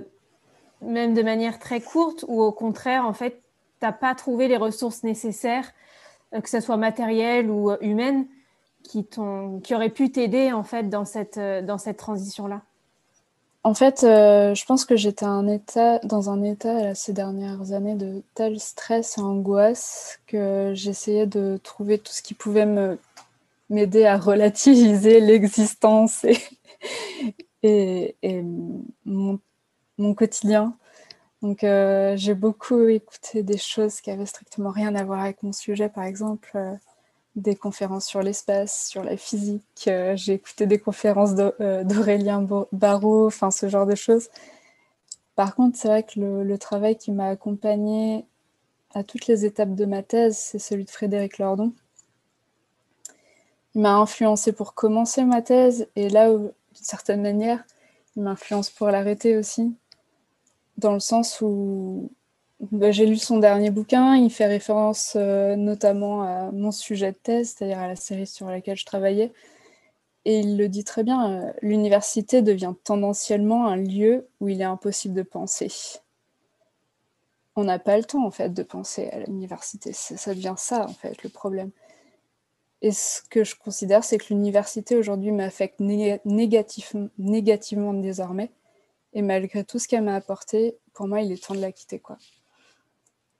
même 0.81 1.13
de 1.13 1.23
manière 1.23 1.59
très 1.59 1.79
courte, 1.79 2.25
ou 2.27 2.41
au 2.41 2.51
contraire, 2.51 3.05
en 3.05 3.13
fait, 3.13 3.41
tu 3.79 3.85
n'as 3.85 3.93
pas 3.93 4.13
trouvé 4.13 4.49
les 4.49 4.57
ressources 4.57 5.03
nécessaires, 5.03 5.71
euh, 6.33 6.41
que 6.41 6.49
ce 6.49 6.59
soit 6.59 6.75
matérielles 6.75 7.49
ou 7.49 7.71
euh, 7.71 7.77
humaines, 7.79 8.27
qui, 8.83 9.07
qui 9.07 9.75
auraient 9.75 9.89
pu 9.89 10.11
t'aider 10.11 10.51
en 10.51 10.63
fait 10.63 10.89
dans 10.89 11.05
cette, 11.05 11.39
dans 11.39 11.77
cette 11.77 11.97
transition-là? 11.97 12.63
En 13.67 13.73
fait, 13.73 13.99
je 14.03 14.65
pense 14.65 14.85
que 14.85 14.95
j'étais 14.95 15.25
dans 15.25 16.29
un 16.29 16.41
état 16.41 16.95
ces 16.95 17.11
dernières 17.11 17.73
années 17.73 17.95
de 17.95 18.23
tel 18.33 18.61
stress 18.61 19.17
et 19.17 19.21
angoisse 19.21 20.21
que 20.25 20.71
j'essayais 20.73 21.25
de 21.25 21.59
trouver 21.61 21.97
tout 21.97 22.13
ce 22.13 22.21
qui 22.21 22.33
pouvait 22.33 22.65
me 22.65 22.97
m'aider 23.69 24.05
à 24.05 24.17
relativiser 24.17 25.19
l'existence 25.29 26.25
et, 27.61 28.15
mon 29.05 30.13
quotidien. 30.15 30.73
Donc 31.41 31.65
euh, 31.65 32.15
j'ai 32.15 32.35
beaucoup 32.35 32.87
écouté 32.87 33.43
des 33.43 33.57
choses 33.57 33.99
qui 33.99 34.11
avaient 34.11 34.25
strictement 34.25 34.71
rien 34.71 34.95
à 34.95 35.03
voir 35.03 35.19
avec 35.19 35.43
mon 35.43 35.51
sujet, 35.51 35.89
par 35.89 36.05
exemple 36.05 36.51
euh, 36.55 36.73
des 37.37 37.55
conférences 37.55 38.05
sur 38.05 38.21
l'espace, 38.21 38.87
sur 38.89 39.03
la 39.03 39.15
physique. 39.15 39.85
Euh, 39.87 40.15
j'ai 40.15 40.33
écouté 40.33 40.65
des 40.65 40.79
conférences 40.79 41.35
d'Aurélien 41.35 42.45
Barrault, 42.71 43.27
enfin 43.27 43.51
ce 43.51 43.69
genre 43.69 43.85
de 43.85 43.95
choses. 43.95 44.29
Par 45.35 45.55
contre, 45.55 45.77
c'est 45.77 45.87
vrai 45.87 46.03
que 46.03 46.19
le, 46.19 46.57
travail 46.57 46.97
qui 46.97 47.11
m'a 47.11 47.29
accompagné 47.29 48.25
à 48.95 49.03
toutes 49.03 49.27
les 49.27 49.45
étapes 49.45 49.75
de 49.75 49.85
ma 49.85 50.01
thèse, 50.01 50.35
c'est 50.35 50.59
celui 50.59 50.83
de 50.83 50.89
Frédéric 50.89 51.37
Lordon. 51.37 51.73
Il 53.75 53.81
m'a 53.81 53.93
influencé 53.93 54.51
pour 54.51 54.73
commencer 54.73 55.23
ma 55.23 55.43
thèse 55.43 55.87
et 55.95 56.09
là, 56.09 56.29
d'une 56.31 56.51
certaine 56.73 57.21
manière, 57.21 57.63
il 58.15 58.23
m'influence 58.23 58.71
pour 58.71 58.87
l'arrêter 58.87 59.37
aussi 59.37 59.75
dans 60.77 60.93
le 60.93 60.99
sens 60.99 61.39
où 61.41 62.09
bah, 62.59 62.91
j'ai 62.91 63.05
lu 63.05 63.17
son 63.17 63.37
dernier 63.37 63.69
bouquin, 63.69 64.15
il 64.15 64.31
fait 64.31 64.47
référence 64.47 65.13
euh, 65.15 65.55
notamment 65.55 66.23
à 66.23 66.51
mon 66.51 66.71
sujet 66.71 67.11
de 67.11 67.17
thèse, 67.17 67.55
c'est-à-dire 67.55 67.79
à 67.79 67.87
la 67.87 67.95
série 67.95 68.25
sur 68.25 68.47
laquelle 68.47 68.77
je 68.77 68.85
travaillais. 68.85 69.31
Et 70.25 70.39
il 70.39 70.57
le 70.57 70.67
dit 70.67 70.83
très 70.83 71.03
bien, 71.03 71.31
euh, 71.31 71.53
l'université 71.61 72.41
devient 72.41 72.73
tendanciellement 72.83 73.67
un 73.67 73.77
lieu 73.77 74.27
où 74.39 74.49
il 74.49 74.61
est 74.61 74.65
impossible 74.65 75.13
de 75.13 75.21
penser. 75.23 75.71
on 77.55 77.63
n'a 77.63 77.79
pas 77.79 77.97
le 77.97 78.03
temps 78.03 78.25
en 78.25 78.31
fait 78.31 78.53
de 78.53 78.63
penser 78.63 79.09
à 79.09 79.19
l'université. 79.19 79.93
Ça 79.93 80.33
devient 80.33 80.55
ça 80.57 80.85
en 80.85 80.93
fait 80.93 81.21
le 81.23 81.29
problème. 81.29 81.71
Et 82.81 82.91
ce 82.91 83.21
que 83.29 83.43
je 83.43 83.55
considère, 83.55 84.03
c'est 84.03 84.17
que 84.17 84.33
l'université 84.33 84.95
aujourd'hui 84.95 85.31
m'affecte 85.31 85.79
négativement 85.79 87.93
désormais. 87.93 88.51
Et 89.13 89.21
malgré 89.21 89.63
tout 89.63 89.79
ce 89.79 89.87
qu'elle 89.87 90.03
m'a 90.03 90.15
apporté, 90.15 90.77
pour 90.93 91.07
moi, 91.07 91.21
il 91.21 91.31
est 91.31 91.43
temps 91.43 91.55
de 91.55 91.61
la 91.61 91.71
quitter. 91.71 91.99
Quoi. 91.99 92.17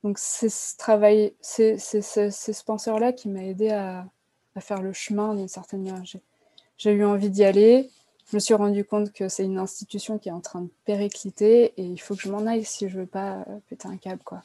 Donc 0.08 0.20
c'est 0.20 0.48
ce 0.48 0.78
travail, 0.78 1.34
c'est 1.41 1.78
ce 1.78 2.63
penseur-là 2.63 3.12
qui 3.12 3.28
m'a 3.28 3.43
aidé 3.43 3.72
à, 3.72 4.06
faire 4.62 4.82
le 4.82 4.93
chemin 4.93 5.36
d'une 5.36 5.50
certaine 5.50 5.84
manière. 5.84 6.02
J'ai 6.78 6.91
eu 6.93 7.04
envie 7.04 7.30
d'y 7.30 7.43
aller. 7.43 7.89
Je 8.32 8.38
me 8.38 8.39
suis 8.39 8.54
rendu 8.54 8.86
compte 8.86 9.12
que 9.12 9.28
c'est 9.28 9.43
une 9.43 9.58
institution 9.58 10.17
qui 10.17 10.30
est 10.30 10.32
en 10.32 10.39
train 10.39 10.62
de 10.62 10.70
péricliter 10.86 11.74
et 11.76 11.84
il 11.84 11.98
faut 11.98 12.15
que 12.15 12.22
je 12.22 12.32
m'en 12.32 12.48
aille 12.48 12.63
si 12.63 12.88
je 12.88 13.00
veux 13.00 13.06
pas 13.06 13.43
péter 13.67 13.89
un 13.89 13.98
câble. 13.98 14.22
Quoi. 14.24 14.43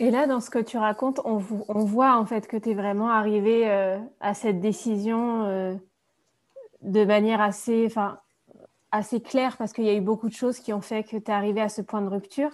Et 0.00 0.10
là, 0.10 0.26
dans 0.26 0.40
ce 0.40 0.50
que 0.50 0.58
tu 0.58 0.78
racontes, 0.78 1.20
on, 1.24 1.36
voit 1.38 2.18
en 2.18 2.26
fait 2.26 2.48
que 2.48 2.56
tu 2.56 2.70
es 2.70 2.74
vraiment 2.74 3.10
arrivé 3.10 3.70
euh, 3.70 4.00
à 4.18 4.34
cette 4.34 4.58
décision 4.58 5.44
euh, 5.44 5.74
de 6.82 7.04
manière 7.04 7.40
assez, 7.40 7.86
assez 8.90 9.20
claire 9.20 9.56
parce 9.58 9.72
qu'il 9.72 9.84
y 9.84 9.90
a 9.90 9.94
eu 9.94 10.00
beaucoup 10.00 10.28
de 10.28 10.34
choses 10.34 10.58
qui 10.58 10.72
ont 10.72 10.80
fait 10.80 11.04
que 11.04 11.18
tu 11.18 11.30
es 11.30 11.30
arrivé 11.30 11.60
à 11.60 11.68
ce 11.68 11.82
point 11.82 12.02
de 12.02 12.08
rupture. 12.08 12.50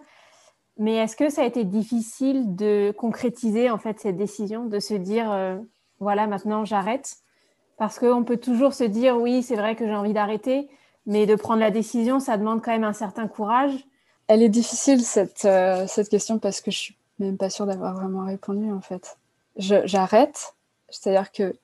Mais 0.78 0.96
est-ce 0.96 1.16
que 1.16 1.28
ça 1.28 1.42
a 1.42 1.44
été 1.44 1.64
difficile 1.64 2.56
de 2.56 2.92
concrétiser 2.96 3.70
en 3.70 3.78
fait 3.78 4.00
cette 4.00 4.16
décision, 4.16 4.64
de 4.64 4.80
se 4.80 4.94
dire 4.94 5.30
euh, 5.30 5.58
voilà 5.98 6.26
maintenant 6.26 6.64
j'arrête? 6.64 7.16
Parce 7.76 7.98
qu'on 7.98 8.24
peut 8.24 8.38
toujours 8.38 8.72
se 8.72 8.84
dire 8.84 9.16
oui 9.16 9.42
c'est 9.42 9.56
vrai 9.56 9.76
que 9.76 9.86
j'ai 9.86 9.94
envie 9.94 10.12
d'arrêter, 10.12 10.68
mais 11.06 11.26
de 11.26 11.34
prendre 11.34 11.60
la 11.60 11.70
décision 11.70 12.20
ça 12.20 12.36
demande 12.36 12.62
quand 12.62 12.72
même 12.72 12.84
un 12.84 12.92
certain 12.92 13.28
courage. 13.28 13.72
Elle 14.28 14.42
est 14.42 14.48
difficile 14.48 15.02
cette, 15.02 15.48
cette 15.88 16.08
question 16.08 16.38
parce 16.38 16.60
que 16.60 16.70
je 16.70 16.78
suis 16.78 16.96
même 17.18 17.36
pas 17.36 17.50
sûre 17.50 17.66
d'avoir 17.66 17.94
vraiment 17.94 18.24
répondu 18.24 18.70
en 18.72 18.80
fait. 18.80 19.18
J'arrête, 19.56 20.54
c'est-à-dire 20.88 21.32
que 21.32 21.54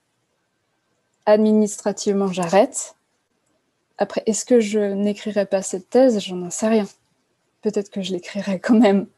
administrativement 1.27 2.33
j'arrête. 2.33 2.95
Après, 3.99 4.23
est-ce 4.27 4.45
que 4.45 4.61
je 4.61 4.79
n'écrirai 4.79 5.47
pas 5.47 5.63
cette 5.63 5.89
thèse? 5.89 6.21
J'en 6.21 6.51
sais 6.51 6.69
rien. 6.69 6.87
Peut-être 7.67 7.91
que 7.91 8.01
je 8.01 8.13
l'écrirai 8.13 8.61
quand 8.61 8.79
même. 8.79 9.09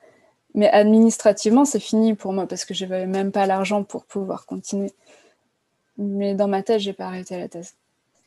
Mais 0.54 0.70
administrativement, 0.70 1.66
c'est 1.66 1.80
fini 1.80 2.14
pour 2.14 2.32
moi 2.32 2.46
parce 2.46 2.64
que 2.64 2.72
je 2.72 2.86
n'avais 2.86 3.06
même 3.06 3.30
pas 3.30 3.44
l'argent 3.44 3.84
pour 3.84 4.06
pouvoir 4.06 4.46
continuer. 4.46 4.90
Mais 5.98 6.34
dans 6.34 6.48
ma 6.48 6.62
tête, 6.62 6.80
j'ai 6.80 6.94
pas 6.94 7.08
arrêté 7.08 7.36
la 7.36 7.48
thèse. 7.48 7.74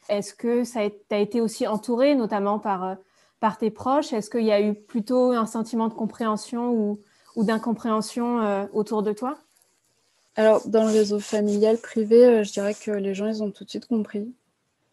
Est-ce 0.10 0.36
que 0.36 0.64
ça 0.64 0.82
a 1.10 1.18
été 1.18 1.42
aussi 1.42 1.66
entouré, 1.66 2.14
notamment 2.14 2.60
par, 2.60 2.84
euh, 2.84 2.96
par 3.40 3.58
tes 3.58 3.72
proches? 3.72 4.14
Est-ce 4.14 4.30
qu'il 4.30 4.46
y 4.46 4.52
a 4.52 4.62
eu 4.62 4.76
plutôt 4.76 5.32
un 5.32 5.48
sentiment 5.48 5.88
de 5.88 5.96
compréhension 5.96 6.70
ou, 6.70 7.00
ou 7.36 7.44
d'incompréhension 7.44 8.44
euh, 8.44 8.66
autour 8.74 9.02
de 9.02 9.14
toi? 9.14 9.40
Alors, 10.36 10.62
dans 10.68 10.84
le 10.84 10.92
réseau 10.92 11.20
familial 11.20 11.80
privé, 11.80 12.24
euh, 12.28 12.44
je 12.44 12.52
dirais 12.52 12.76
que 12.76 12.92
les 12.92 13.16
gens, 13.16 13.26
ils 13.26 13.42
ont 13.42 13.50
tout 13.50 13.64
de 13.64 13.72
suite 13.72 13.88
compris. 13.88 14.32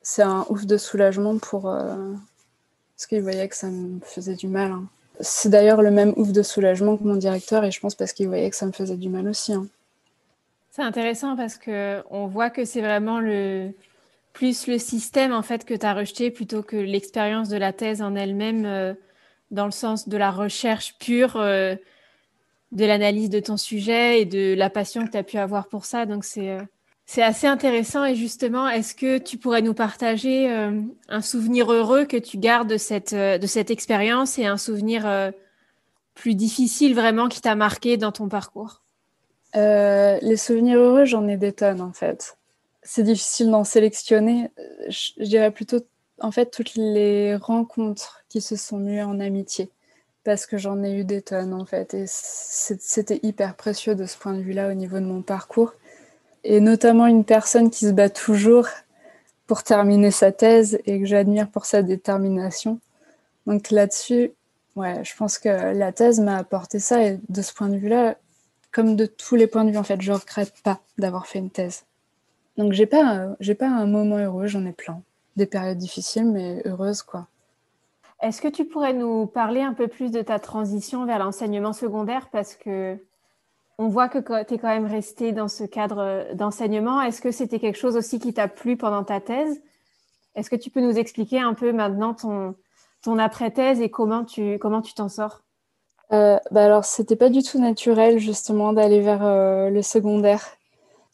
C'est 0.00 0.22
un 0.22 0.46
ouf 0.48 0.64
de 0.64 0.78
soulagement 0.78 1.36
pour... 1.36 1.68
Euh, 1.68 2.14
parce 2.96 3.06
qu'ils 3.06 3.20
voyaient 3.20 3.48
que 3.48 3.56
ça 3.56 3.68
me 3.68 4.00
faisait 4.00 4.36
du 4.36 4.48
mal. 4.48 4.72
Hein. 4.72 4.88
C'est 5.20 5.48
d'ailleurs 5.48 5.82
le 5.82 5.90
même 5.90 6.12
ouf 6.16 6.32
de 6.32 6.42
soulagement 6.42 6.96
que 6.96 7.04
mon 7.04 7.16
directeur, 7.16 7.64
et 7.64 7.70
je 7.70 7.80
pense 7.80 7.94
parce 7.94 8.12
qu'il 8.12 8.28
voyait 8.28 8.48
que 8.50 8.56
ça 8.56 8.66
me 8.66 8.72
faisait 8.72 8.96
du 8.96 9.08
mal 9.08 9.28
aussi. 9.28 9.52
Hein. 9.52 9.66
C'est 10.70 10.82
intéressant 10.82 11.36
parce 11.36 11.56
que 11.56 12.02
on 12.10 12.26
voit 12.26 12.50
que 12.50 12.64
c'est 12.64 12.82
vraiment 12.82 13.20
le 13.20 13.70
plus 14.32 14.68
le 14.68 14.78
système 14.78 15.32
en 15.32 15.42
fait 15.42 15.64
que 15.64 15.74
tu 15.74 15.84
as 15.84 15.94
rejeté 15.94 16.30
plutôt 16.30 16.62
que 16.62 16.76
l'expérience 16.76 17.48
de 17.48 17.56
la 17.56 17.72
thèse 17.72 18.00
en 18.00 18.14
elle-même 18.14 18.94
dans 19.50 19.64
le 19.64 19.72
sens 19.72 20.08
de 20.08 20.16
la 20.16 20.30
recherche 20.30 20.94
pure 21.00 21.36
de 22.72 22.84
l'analyse 22.84 23.30
de 23.30 23.40
ton 23.40 23.56
sujet 23.56 24.20
et 24.20 24.24
de 24.24 24.54
la 24.54 24.70
passion 24.70 25.06
que 25.06 25.10
tu 25.10 25.16
as 25.16 25.22
pu 25.22 25.38
avoir 25.38 25.68
pour 25.68 25.84
ça. 25.84 26.06
Donc, 26.06 26.24
c'est, 26.24 26.50
euh, 26.50 26.62
c'est 27.10 27.22
assez 27.22 27.46
intéressant. 27.46 28.04
Et 28.04 28.14
justement, 28.14 28.68
est-ce 28.68 28.94
que 28.94 29.16
tu 29.16 29.38
pourrais 29.38 29.62
nous 29.62 29.72
partager 29.72 30.52
euh, 30.52 30.82
un 31.08 31.22
souvenir 31.22 31.72
heureux 31.72 32.04
que 32.04 32.18
tu 32.18 32.36
gardes 32.36 32.68
de 32.68 32.76
cette, 32.76 33.14
euh, 33.14 33.38
de 33.38 33.46
cette 33.46 33.70
expérience 33.70 34.38
et 34.38 34.44
un 34.44 34.58
souvenir 34.58 35.32
plus 36.14 36.34
difficile 36.34 36.94
vraiment 36.94 37.28
qui 37.28 37.40
t'a 37.40 37.54
marqué 37.54 37.96
dans 37.96 38.12
ton 38.12 38.28
parcours? 38.28 38.82
Les 39.54 40.36
souvenirs 40.36 40.78
heureux, 40.78 41.06
j'en 41.06 41.26
ai 41.26 41.38
des 41.38 41.54
tonnes 41.54 41.80
en 41.80 41.94
fait. 41.94 42.36
C'est 42.82 43.04
difficile 43.04 43.50
d'en 43.50 43.64
sélectionner. 43.64 44.50
Je, 44.88 45.12
je 45.16 45.24
dirais 45.24 45.50
plutôt, 45.50 45.78
en 46.20 46.30
fait, 46.30 46.50
toutes 46.50 46.74
les 46.74 47.36
rencontres 47.36 48.22
qui 48.28 48.42
se 48.42 48.54
sont 48.54 48.76
muées 48.76 49.02
en 49.02 49.18
amitié 49.18 49.70
parce 50.24 50.44
que 50.44 50.58
j'en 50.58 50.82
ai 50.84 50.92
eu 50.92 51.04
des 51.04 51.22
tonnes 51.22 51.54
en 51.54 51.64
fait. 51.64 51.94
Et 51.94 52.04
c'était 52.06 53.18
hyper 53.22 53.54
précieux 53.54 53.94
de 53.94 54.04
ce 54.04 54.18
point 54.18 54.34
de 54.34 54.42
vue-là 54.42 54.68
au 54.68 54.74
niveau 54.74 55.00
de 55.00 55.06
mon 55.06 55.22
parcours. 55.22 55.72
Et 56.44 56.60
notamment 56.60 57.06
une 57.06 57.24
personne 57.24 57.70
qui 57.70 57.86
se 57.86 57.92
bat 57.92 58.10
toujours 58.10 58.66
pour 59.46 59.62
terminer 59.62 60.10
sa 60.10 60.30
thèse 60.30 60.78
et 60.86 61.00
que 61.00 61.06
j'admire 61.06 61.48
pour 61.48 61.64
sa 61.64 61.82
détermination. 61.82 62.80
Donc 63.46 63.70
là-dessus, 63.70 64.32
ouais, 64.76 65.02
je 65.04 65.16
pense 65.16 65.38
que 65.38 65.48
la 65.48 65.92
thèse 65.92 66.20
m'a 66.20 66.36
apporté 66.36 66.78
ça. 66.78 67.02
Et 67.02 67.18
de 67.28 67.42
ce 67.42 67.52
point 67.52 67.68
de 67.68 67.76
vue-là, 67.76 68.16
comme 68.72 68.94
de 68.94 69.06
tous 69.06 69.36
les 69.36 69.46
points 69.46 69.64
de 69.64 69.70
vue, 69.70 69.78
en 69.78 69.82
fait, 69.82 70.00
je 70.00 70.12
regrette 70.12 70.54
pas 70.62 70.80
d'avoir 70.98 71.26
fait 71.26 71.38
une 71.38 71.50
thèse. 71.50 71.84
Donc 72.56 72.72
j'ai 72.72 72.86
pas, 72.86 73.28
j'ai 73.40 73.54
pas 73.54 73.68
un 73.68 73.86
moment 73.86 74.18
heureux, 74.18 74.46
j'en 74.46 74.66
ai 74.66 74.72
plein. 74.72 75.00
Des 75.36 75.46
périodes 75.46 75.78
difficiles, 75.78 76.30
mais 76.30 76.62
heureuses, 76.66 77.02
quoi. 77.02 77.26
Est-ce 78.20 78.42
que 78.42 78.48
tu 78.48 78.64
pourrais 78.64 78.94
nous 78.94 79.26
parler 79.26 79.62
un 79.62 79.72
peu 79.72 79.86
plus 79.86 80.10
de 80.10 80.22
ta 80.22 80.40
transition 80.40 81.06
vers 81.06 81.20
l'enseignement 81.20 81.72
secondaire? 81.72 82.28
Parce 82.32 82.56
que 82.56 82.98
on 83.78 83.88
voit 83.88 84.08
que 84.08 84.18
tu 84.18 84.54
es 84.54 84.58
quand 84.58 84.68
même 84.68 84.86
resté 84.86 85.32
dans 85.32 85.48
ce 85.48 85.64
cadre 85.64 86.34
d'enseignement. 86.34 87.00
Est-ce 87.00 87.20
que 87.20 87.30
c'était 87.30 87.60
quelque 87.60 87.78
chose 87.78 87.96
aussi 87.96 88.18
qui 88.18 88.34
t'a 88.34 88.48
plu 88.48 88.76
pendant 88.76 89.04
ta 89.04 89.20
thèse? 89.20 89.62
Est-ce 90.34 90.50
que 90.50 90.56
tu 90.56 90.70
peux 90.70 90.80
nous 90.80 90.98
expliquer 90.98 91.40
un 91.40 91.54
peu 91.54 91.72
maintenant 91.72 92.14
ton, 92.14 92.54
ton 93.02 93.18
après-thèse 93.18 93.80
et 93.80 93.90
comment 93.90 94.24
tu 94.24 94.58
comment 94.58 94.82
tu 94.82 94.94
t'en 94.94 95.08
sors? 95.08 95.42
Euh, 96.12 96.38
bah 96.50 96.64
alors, 96.64 96.84
c'était 96.84 97.16
pas 97.16 97.28
du 97.28 97.42
tout 97.42 97.58
naturel 97.58 98.18
justement 98.18 98.72
d'aller 98.72 99.00
vers 99.00 99.24
euh, 99.24 99.68
le 99.70 99.82
secondaire. 99.82 100.56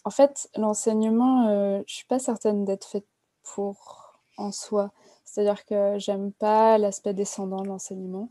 En 0.05 0.11
fait, 0.11 0.49
l'enseignement, 0.57 1.49
euh, 1.49 1.83
je 1.87 1.95
suis 1.95 2.07
pas 2.07 2.19
certaine 2.19 2.65
d'être 2.65 2.87
faite 2.87 3.07
pour 3.43 4.21
en 4.37 4.53
soi. 4.53 4.93
C'est-à-dire 5.25 5.65
que 5.65 5.99
j'aime 5.99 6.33
pas 6.33 6.79
l'aspect 6.79 7.15
descendant 7.15 7.63
de 7.63 7.69
l'enseignement. 7.69 8.29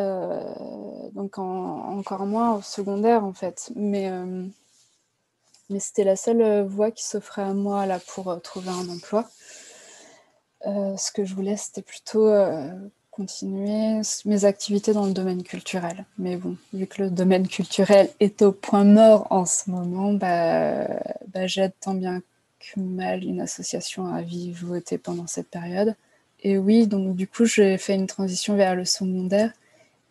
Euh, 0.00 1.10
donc 1.14 1.38
encore 1.38 2.26
moins 2.26 2.54
au 2.56 2.62
secondaire 2.62 3.24
en 3.24 3.32
fait. 3.32 3.70
Mais, 3.74 4.10
euh, 4.10 4.46
mais 5.70 5.80
c'était 5.80 6.04
la 6.04 6.16
seule 6.16 6.62
voie 6.66 6.90
qui 6.90 7.04
s'offrait 7.04 7.42
à 7.42 7.54
moi 7.54 7.86
là 7.86 7.98
pour 8.14 8.30
euh, 8.30 8.38
trouver 8.38 8.70
un 8.70 8.88
emploi. 8.88 9.28
ce 10.64 11.12
que 11.12 11.24
je 11.24 11.34
voulais, 11.34 11.56
c'était 11.56 11.82
plutôt 11.82 12.30
continuer 13.10 14.00
mes 14.26 14.44
activités 14.44 14.92
dans 14.92 15.06
le 15.06 15.12
domaine 15.12 15.42
culturel. 15.42 16.04
Mais 16.18 16.36
bon, 16.36 16.56
vu 16.72 16.86
que 16.86 17.02
le 17.02 17.10
domaine 17.10 17.48
culturel 17.48 18.10
est 18.20 18.42
au 18.42 18.52
point 18.52 18.84
mort 18.84 19.26
en 19.30 19.44
ce 19.44 19.70
moment, 19.70 20.12
bah, 20.12 20.86
bah 21.28 21.46
j'aide 21.46 21.72
tant 21.80 21.94
bien 21.94 22.22
mal 22.76 23.24
une 23.24 23.40
association 23.40 24.06
à 24.12 24.22
vivoter 24.22 24.98
pendant 24.98 25.26
cette 25.26 25.48
période. 25.48 25.94
Et 26.40 26.58
oui, 26.58 26.86
donc 26.86 27.16
du 27.16 27.26
coup, 27.26 27.44
j'ai 27.44 27.78
fait 27.78 27.94
une 27.94 28.06
transition 28.06 28.56
vers 28.56 28.74
le 28.76 28.84
secondaire 28.84 29.52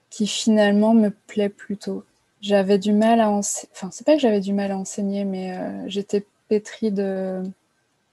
qui 0.09 0.27
finalement 0.27 0.93
me 0.93 1.09
plaît 1.09 1.49
plutôt. 1.49 2.03
J'avais 2.41 2.77
du 2.77 2.93
mal 2.93 3.19
à 3.19 3.29
enseigner, 3.29 3.69
enfin, 3.73 3.89
c'est 3.91 4.05
pas 4.05 4.13
que 4.13 4.21
j'avais 4.21 4.39
du 4.39 4.53
mal 4.53 4.71
à 4.71 4.77
enseigner, 4.77 5.25
mais 5.25 5.57
euh, 5.57 5.83
j'étais 5.87 6.25
pétrie 6.47 6.91
de... 6.91 7.43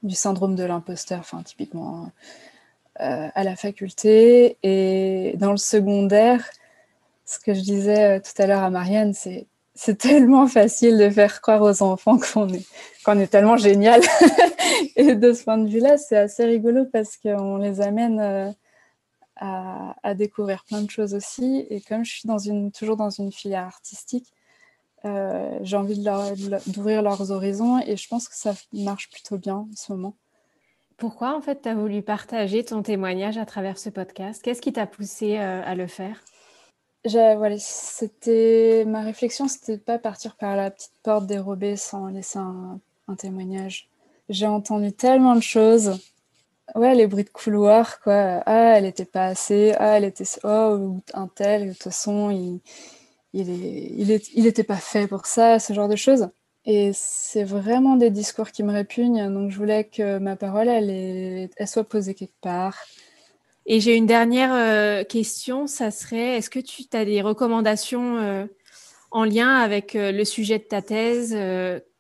du 0.03 0.15
syndrome 0.15 0.57
de 0.57 0.65
l'imposteur, 0.65 1.21
enfin, 1.21 1.43
typiquement 1.43 2.11
euh, 3.01 3.29
à 3.35 3.45
la 3.45 3.57
faculté. 3.57 4.57
Et 4.63 5.35
dans 5.37 5.53
le 5.53 5.57
secondaire, 5.57 6.49
ce 7.27 7.39
que 7.39 7.55
je 7.55 7.61
disais 7.61 8.19
euh, 8.19 8.21
tout 8.21 8.43
à 8.43 8.47
l'heure 8.47 8.63
à 8.63 8.71
Marianne, 8.71 9.15
c'est 9.15 9.47
c'est 9.77 9.99
tellement 9.99 10.47
facile 10.47 10.99
de 10.99 11.11
faire 11.11 11.41
croire 11.41 11.61
aux 11.63 11.83
enfants 11.83 12.17
qu'on 12.19 12.49
est, 12.49 12.65
qu'on 13.05 13.19
est 13.19 13.27
tellement 13.27 13.57
génial. 13.57 14.01
et 14.97 15.17
de 15.17 15.33
ce 15.33 15.43
point 15.43 15.59
de 15.59 15.69
vue-là, 15.69 15.97
c'est 15.99 16.17
assez 16.17 16.45
rigolo 16.45 16.85
parce 16.93 17.17
qu'on 17.17 17.57
les 17.57 17.81
amène 17.81 18.55
à, 19.37 19.97
à, 20.03 20.15
découvrir 20.15 20.65
plein 20.65 20.83
de 20.83 20.91
choses 20.91 21.15
aussi. 21.15 21.67
Et 21.71 21.81
comme 21.81 22.05
je 22.05 22.13
suis 22.13 22.27
dans 22.27 22.39
une, 22.39 22.73
toujours 22.73 22.97
dans 22.97 23.11
une 23.11 23.33
filière 23.33 23.65
artistique, 23.65 24.33
euh, 25.05 25.59
j'ai 25.63 25.77
envie 25.77 26.03
d'ouvrir 26.67 27.03
leurs 27.03 27.31
horizons 27.31 27.79
et 27.81 27.97
je 27.97 28.09
pense 28.09 28.29
que 28.29 28.37
ça 28.37 28.55
marche 28.73 29.11
plutôt 29.11 29.37
bien 29.37 29.57
en 29.57 29.69
ce 29.77 29.93
moment. 29.93 30.17
Pourquoi 30.97 31.37
en 31.37 31.43
fait 31.43 31.63
tu 31.63 31.69
as 31.69 31.75
voulu 31.75 32.03
partager 32.03 32.65
ton 32.65 32.83
témoignage 32.83 33.37
à 33.37 33.45
travers 33.45 33.79
ce 33.79 33.91
podcast? 33.91 34.43
Qu'est-ce 34.43 34.63
qui 34.63 34.73
t'a 34.73 34.87
poussé 34.87 35.39
euh, 35.39 35.63
à 35.65 35.75
le 35.75 35.87
faire? 35.87 36.23
Voilà, 37.07 37.57
c'était 37.59 38.85
ma 38.87 39.03
réflexion, 39.03 39.47
c'était 39.47 39.77
de 39.77 39.83
pas 39.83 39.99
partir 39.99 40.37
par 40.37 40.57
la 40.57 40.71
petite 40.71 40.95
porte 41.03 41.27
dérobée 41.27 41.77
sans 41.77 42.07
laisser 42.07 42.39
un, 42.39 42.81
témoignage. 43.19 43.91
J'ai 44.31 44.47
entendu 44.47 44.91
tellement 44.91 45.37
de 45.37 45.43
choses. 45.43 46.01
Ouais, 46.75 46.95
les 46.95 47.07
bruits 47.07 47.25
de 47.25 47.31
couloir, 47.31 48.01
quoi. 48.01 48.43
Ah, 48.47 48.77
elle 48.79 48.87
était 48.87 49.05
pas 49.05 49.27
assez. 49.27 49.75
Ah, 49.79 49.99
elle 49.99 50.05
était. 50.05 50.25
Oh, 50.45 50.97
un 51.13 51.29
tel, 51.29 51.69
de 51.69 51.73
toute 51.73 51.83
façon, 51.85 52.31
il, 52.31 52.61
il 53.35 54.07
n'était 54.09 54.31
il 54.35 54.47
est, 54.47 54.65
pas 54.65 54.77
fait 54.77 55.07
pour 55.07 55.27
ça, 55.27 55.59
ce 55.59 55.73
genre 55.73 55.89
de 55.89 55.97
choses. 55.97 56.29
Et 56.67 56.93
c'est 56.95 57.45
vraiment 57.45 57.97
des 57.97 58.11
discours 58.11 58.51
qui 58.51 58.63
me 58.63 58.73
répugnent, 58.73 59.31
donc 59.33 59.51
je 59.51 59.59
voulais 59.59 59.85
que 59.85 60.19
ma 60.19 60.37
parole, 60.37 60.69
elle, 60.69 61.51
elle 61.57 61.69
soit 61.69 61.85
posée 61.85 62.15
quelque 62.15 62.41
part. 62.41 62.77
Et 63.67 63.81
j'ai 63.81 63.97
une 63.97 64.07
dernière 64.07 64.53
euh, 64.55 65.05
question, 65.05 65.67
ça 65.67 65.91
serait, 65.91 66.39
est-ce 66.39 66.51
que 66.51 66.59
tu 66.59 66.85
as 66.93 67.05
des 67.05 67.23
recommandations 67.23 68.19
euh, 68.19 68.47
en 69.11 69.25
lien 69.25 69.57
avec 69.57 69.97
euh, 69.97 70.13
le 70.13 70.25
sujet 70.25 70.59
de 70.59 70.65
ta 70.65 70.83
thèse 70.83 71.37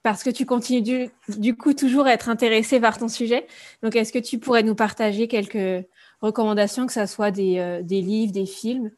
Parce 0.04 0.22
que 0.22 0.30
tu 0.30 0.46
continues 0.46 1.10
du, 1.28 1.56
coup 1.56 1.74
toujours 1.74 2.06
à 2.06 2.12
être 2.12 2.28
intéressé 2.28 2.78
par 2.78 2.98
ton 2.98 3.08
sujet. 3.08 3.48
Donc, 3.82 3.96
est-ce 3.96 4.12
que 4.12 4.20
tu 4.20 4.38
pourrais 4.38 4.62
nous 4.62 4.76
partager 4.76 5.26
quelques 5.26 5.84
recommandations, 6.20 6.86
que 6.86 6.92
ce 6.92 7.06
soit 7.06 7.32
des, 7.32 7.80
des 7.82 8.00
livres, 8.00 8.32
des 8.32 8.46
films? 8.46 8.92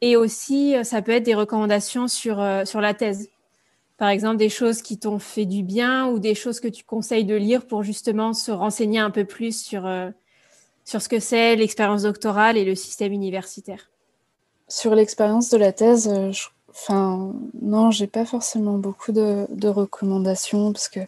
Et 0.00 0.16
aussi, 0.16 0.74
ça 0.84 1.02
peut 1.02 1.12
être 1.12 1.24
des 1.24 1.34
recommandations 1.34 2.08
sur, 2.08 2.42
sur 2.64 2.80
la 2.80 2.94
thèse. 2.94 3.28
Par 3.96 4.08
exemple, 4.10 4.36
des 4.36 4.50
choses 4.50 4.82
qui 4.82 4.98
t'ont 4.98 5.18
fait 5.18 5.46
du 5.46 5.62
bien 5.62 6.06
ou 6.08 6.18
des 6.18 6.34
choses 6.34 6.60
que 6.60 6.68
tu 6.68 6.84
conseilles 6.84 7.24
de 7.24 7.34
lire 7.34 7.66
pour 7.66 7.82
justement 7.82 8.34
se 8.34 8.50
renseigner 8.50 8.98
un 8.98 9.10
peu 9.10 9.24
plus 9.24 9.58
sur, 9.58 9.86
euh, 9.86 10.10
sur 10.84 11.00
ce 11.00 11.08
que 11.08 11.18
c'est 11.18 11.56
l'expérience 11.56 12.02
doctorale 12.02 12.58
et 12.58 12.64
le 12.64 12.74
système 12.74 13.12
universitaire. 13.12 13.90
Sur 14.68 14.94
l'expérience 14.94 15.48
de 15.48 15.56
la 15.56 15.72
thèse, 15.72 16.08
euh, 16.08 16.30
je... 16.30 16.48
enfin, 16.76 17.32
non, 17.62 17.90
j'ai 17.90 18.06
pas 18.06 18.24
forcément 18.24 18.78
beaucoup 18.78 19.12
de, 19.12 19.68
recommandations 19.68 20.72
parce 20.72 20.88
que 20.88 21.00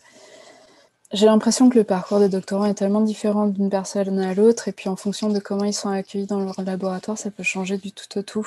j'ai 1.13 1.27
l'impression 1.27 1.71
que 1.71 1.79
le 1.79 1.85
parcours 1.85 2.19
des 2.19 2.29
doctorants 2.29 2.67
est 2.67 2.75
tellement 2.75 3.01
différent 3.01 3.47
d'une 3.47 3.71
personne 3.71 4.19
à 4.19 4.35
l'autre 4.35 4.69
et 4.69 4.73
puis 4.73 4.89
en 4.89 4.97
fonction 4.97 5.31
de 5.31 5.39
comment 5.39 5.65
ils 5.65 5.73
sont 5.73 5.89
accueillis 5.89 6.27
dans 6.27 6.41
leur 6.41 6.61
laboratoire, 6.63 7.17
ça 7.19 7.31
peut 7.31 7.43
changer 7.43 7.79
du 7.79 7.93
tout 7.93 8.19
au 8.19 8.23
tout. 8.23 8.47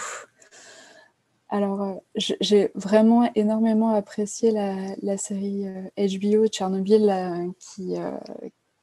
Alors, 1.52 1.82
euh, 1.82 1.96
j'ai 2.16 2.72
vraiment 2.76 3.30
énormément 3.36 3.94
apprécié 3.94 4.52
la, 4.52 5.18
série 5.18 5.66
HBO 5.98 6.46
euh, 6.46 6.48
Tchernobyl 6.48 7.54
qui, 7.60 7.98
euh, 7.98 8.12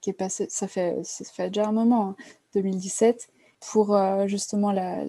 qui, 0.03 0.11
est 0.11 0.13
passée, 0.13 0.49
ça 0.51 0.69
fait, 0.69 0.99
ça 1.03 1.25
fait 1.25 1.49
déjà 1.49 1.67
un 1.67 1.73
moment, 1.73 2.15
2017, 2.55 3.29
hein, 3.29 3.33
pour 3.73 3.99
justement 4.29 4.71
la, 4.71 5.03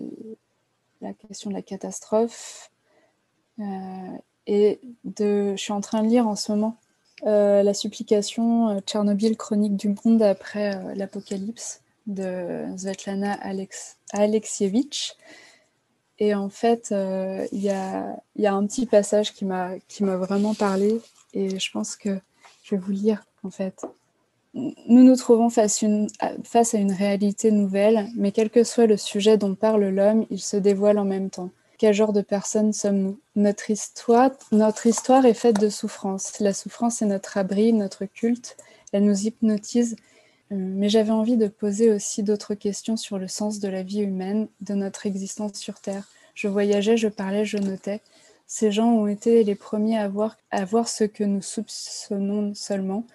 question 1.27 1.49
de 1.49 1.55
la 1.55 1.61
catastrophe. 1.61 2.71
Et 4.47 4.79
de, 5.03 5.51
je 5.51 5.61
suis 5.61 5.73
en 5.73 5.81
train 5.81 6.03
de 6.03 6.07
lire 6.07 6.27
en 6.27 6.35
ce 6.35 6.51
moment 6.51 6.77
la 7.23 7.73
supplication 7.73 8.79
Tchernobyl, 8.81 9.35
chronique 9.35 9.75
du 9.75 9.95
monde 10.05 10.21
après 10.21 10.95
l'apocalypse 10.95 11.81
de 12.07 12.65
Svetlana 12.77 13.33
Alex, 13.33 13.97
Alexievich. 14.11 15.15
Et 16.19 16.35
en 16.35 16.49
fait, 16.49 16.89
euh, 16.91 17.47
il 17.53 17.61
y, 17.61 17.69
a, 17.69 18.19
un 18.43 18.65
petit 18.67 18.85
passage 18.85 19.33
qui 19.33 19.45
m'a 19.45 19.77
vraiment 20.01 20.53
parlé 20.53 20.99
et 21.33 21.59
je 21.59 21.71
pense 21.71 21.95
que 21.95 22.19
je 22.63 22.75
vais 22.75 22.81
vous 22.81 22.91
lire 22.91 23.23
en 23.43 23.49
fait. 23.49 23.85
Nous 24.53 25.03
nous 25.03 25.15
trouvons 25.15 25.49
face 25.49 25.83
à 25.83 26.77
une 26.77 26.91
réalité 26.91 27.51
nouvelle, 27.51 28.07
mais 28.15 28.31
quel 28.31 28.49
que 28.49 28.63
soit 28.63 28.87
le 28.87 28.97
sujet 28.97 29.37
dont 29.37 29.55
parle 29.55 29.85
l'homme, 29.85 30.25
il 30.29 30.41
se 30.41 30.57
dévoile 30.57 30.97
en 30.97 31.05
même 31.05 31.29
temps. 31.29 31.51
Quel 31.79 31.93
genre 31.93 32.11
de 32.11 32.21
personnes 32.21 32.73
sommes-nous? 32.73 33.21
Notre 33.37 33.69
histoire, 33.69 34.31
notre 34.51 34.85
histoire 34.85 35.25
est 35.25 35.33
faite 35.33 35.61
de 35.61 35.69
souffrance. 35.69 36.37
La 36.41 36.53
souffrance 36.53 37.01
est 37.01 37.05
notre 37.05 37.37
abri, 37.37 37.71
notre 37.71 38.03
culte. 38.03 38.57
Elle 38.91 39.05
nous 39.05 39.25
hypnotise. 39.25 39.95
Euh, 40.51 40.55
mais 40.57 40.89
j'avais 40.89 41.11
envie 41.11 41.37
de 41.37 41.47
poser 41.47 41.89
aussi 41.89 42.21
d'autres 42.21 42.53
questions 42.53 42.97
sur 42.97 43.17
le 43.17 43.29
sens 43.29 43.61
de 43.61 43.69
la 43.69 43.81
vie 43.81 44.01
humaine, 44.01 44.49
de 44.59 44.73
notre 44.73 45.05
existence 45.05 45.53
sur 45.53 45.79
Terre. 45.79 46.03
Je 46.35 46.49
voyageais, 46.49 46.97
je 46.97 47.07
parlais, 47.07 47.45
je 47.45 47.57
notais. 47.57 48.01
Ces 48.45 48.73
gens 48.73 48.91
ont 48.91 49.07
été 49.07 49.45
les 49.45 49.55
premiers 49.55 49.99
à 49.99 50.09
voir, 50.09 50.35
à 50.51 50.65
voir 50.65 50.89
ce 50.89 51.05
que 51.05 51.23
nous 51.23 51.41
soupçonnons 51.41 52.55
seulement, 52.55 53.05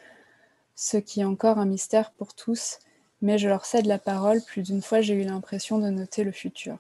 ce 0.75 0.97
qui 0.97 1.21
est 1.21 1.25
encore 1.25 1.59
un 1.59 1.67
mystère 1.67 2.13
pour 2.13 2.33
tous, 2.33 2.79
mais 3.21 3.37
je 3.37 3.47
leur 3.47 3.67
cède 3.67 3.85
la 3.85 3.99
parole. 3.99 4.41
Plus 4.41 4.63
d'une 4.63 4.81
fois, 4.81 5.03
j'ai 5.03 5.13
eu 5.13 5.25
l'impression 5.25 5.79
de 5.79 5.91
noter 5.91 6.25
le 6.25 6.33
futur. 6.33 6.79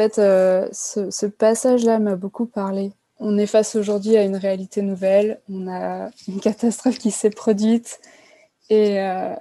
Fait, 0.00 0.18
euh, 0.18 0.66
ce, 0.72 1.26
passage-là 1.26 1.98
m'a 1.98 2.16
beaucoup 2.16 2.46
parlé. 2.46 2.92
On 3.18 3.36
est 3.36 3.46
face 3.46 3.76
aujourd'hui 3.76 4.16
à 4.16 4.22
une 4.22 4.36
réalité 4.36 4.80
nouvelle, 4.80 5.42
on 5.50 5.68
a 5.68 6.08
une 6.26 6.40
catastrophe 6.40 6.96
qui 6.96 7.10
s'est 7.10 7.28
produite, 7.28 8.00
et, 8.70 8.98
euh, 8.98 9.34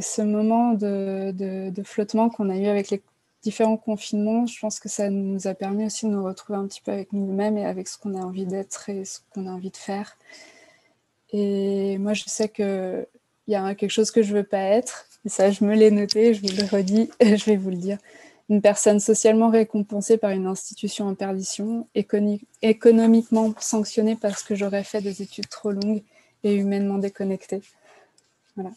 ce 0.00 0.22
moment 0.22 0.72
de, 0.72 1.70
flottement 1.84 2.30
qu'on 2.30 2.48
a 2.48 2.56
eu 2.56 2.64
avec 2.64 2.88
les 2.88 3.02
différents 3.42 3.76
confinements, 3.76 4.46
je 4.46 4.58
pense 4.58 4.80
que 4.80 4.88
ça 4.88 5.10
nous 5.10 5.46
a 5.48 5.52
permis 5.52 5.84
aussi 5.84 6.06
de 6.06 6.12
nous 6.12 6.24
retrouver 6.24 6.60
un 6.60 6.66
petit 6.66 6.80
peu 6.80 6.92
avec 6.92 7.12
nous-mêmes 7.12 7.58
et 7.58 7.66
avec 7.66 7.86
ce 7.86 7.98
qu'on 7.98 8.14
a 8.14 8.24
envie 8.24 8.46
d'être 8.46 8.88
et 8.88 9.04
ce 9.04 9.18
qu'on 9.34 9.46
a 9.46 9.50
envie 9.50 9.70
de 9.70 9.76
faire. 9.76 10.16
Et 11.30 11.98
moi, 11.98 12.14
je 12.14 12.24
sais 12.26 12.48
qu'il 12.48 13.06
y 13.48 13.54
a 13.54 13.74
quelque 13.74 13.90
chose 13.90 14.10
que 14.10 14.22
je 14.22 14.32
ne 14.32 14.38
veux 14.38 14.44
pas 14.44 14.62
être. 14.62 15.08
Et 15.26 15.28
ça, 15.28 15.50
je 15.50 15.62
me 15.62 15.74
l'ai 15.74 15.90
noté, 15.90 16.32
je 16.32 16.40
vous 16.40 16.56
le 16.56 16.64
redis, 16.74 17.10
je 17.20 17.44
vais 17.44 17.56
vous 17.56 17.68
le 17.68 17.76
dire. 17.76 17.98
Une 18.48 18.62
personne 18.62 19.00
socialement 19.00 19.50
récompensée 19.50 20.18
par 20.18 20.30
une 20.30 20.46
institution 20.46 21.08
en 21.08 21.14
perdition, 21.14 21.88
économiquement 22.62 23.52
sanctionnée 23.58 24.16
parce 24.16 24.42
que 24.44 24.54
j'aurais 24.54 24.84
fait 24.84 25.00
des 25.00 25.20
études 25.20 25.48
trop 25.48 25.72
longues 25.72 26.02
et 26.44 26.54
humainement 26.54 26.98
déconnectée. 26.98 27.62
Voilà. 28.54 28.70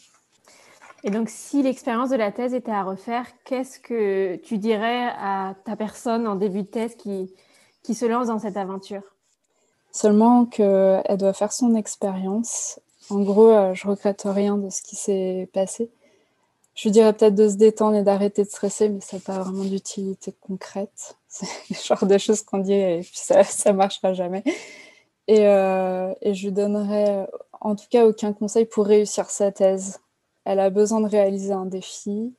Et 1.03 1.12
donc, 1.12 1.29
si 1.29 1.63
l'expérience 1.63 2.10
de 2.10 2.15
la 2.15 2.32
thèse 2.32 2.53
était 2.53 2.71
à 2.71 2.84
refaire, 2.84 3.25
qu'est-ce 3.45 3.79
que 3.79 4.36
tu 4.38 4.58
dirais 4.58 5.08
à 5.17 5.55
ta 5.63 5.75
personne 5.75 6.27
en 6.27 6.36
début 6.36 6.63
de 6.63 6.67
thèse 6.67 6.95
qui, 6.95 7.34
qui 7.84 7.93
se 7.93 8.05
lance 8.05 8.27
dans 8.27 8.39
cette 8.39 8.58
aventure? 8.58 9.03
Seulement 9.91 10.45
qu'elle 10.45 11.17
doit 11.17 11.34
faire 11.34 11.53
son 11.53 11.75
expérience. 11.75 12.79
En 13.10 13.21
gros, 13.21 13.49
euh, 13.49 13.73
je 13.73 13.88
regrette 13.88 14.23
rien 14.25 14.58
de 14.58 14.69
ce 14.69 14.82
qui 14.82 14.95
s'est 14.95 15.49
passé. 15.53 15.89
Je 16.80 16.84
lui 16.88 16.92
dirais 16.92 17.12
peut-être 17.12 17.36
de 17.36 17.50
se 17.50 17.56
détendre 17.56 17.98
et 17.98 18.04
d'arrêter 18.04 18.44
de 18.44 18.48
stresser, 18.48 18.88
mais 18.88 19.02
ça 19.02 19.18
n'a 19.18 19.22
pas 19.22 19.39
vraiment 19.39 19.65
d'utilité 19.65 20.34
concrète. 20.39 21.18
C'est 21.28 21.46
le 21.70 21.76
genre 21.76 22.06
de 22.06 22.18
choses 22.18 22.42
qu'on 22.42 22.60
dit 22.60 22.72
et 22.72 23.02
puis 23.02 23.12
ça 23.13 23.42
ne 23.72 23.72
marchera 23.76 24.13
jamais. 24.13 24.44
Et, 25.28 25.46
euh, 25.46 26.13
et 26.22 26.34
je 26.34 26.46
lui 26.46 26.54
donnerais 26.54 27.28
en 27.60 27.76
tout 27.76 27.86
cas 27.89 28.06
aucun 28.06 28.32
conseil 28.32 28.65
pour 28.65 28.86
réussir 28.86 29.30
sa 29.30 29.52
thèse 29.52 30.00
elle 30.46 30.60
a 30.60 30.72
besoin 30.72 31.02
de 31.02 31.08
réaliser 31.08 31.54
un 31.54 31.68
défi, 31.68 32.34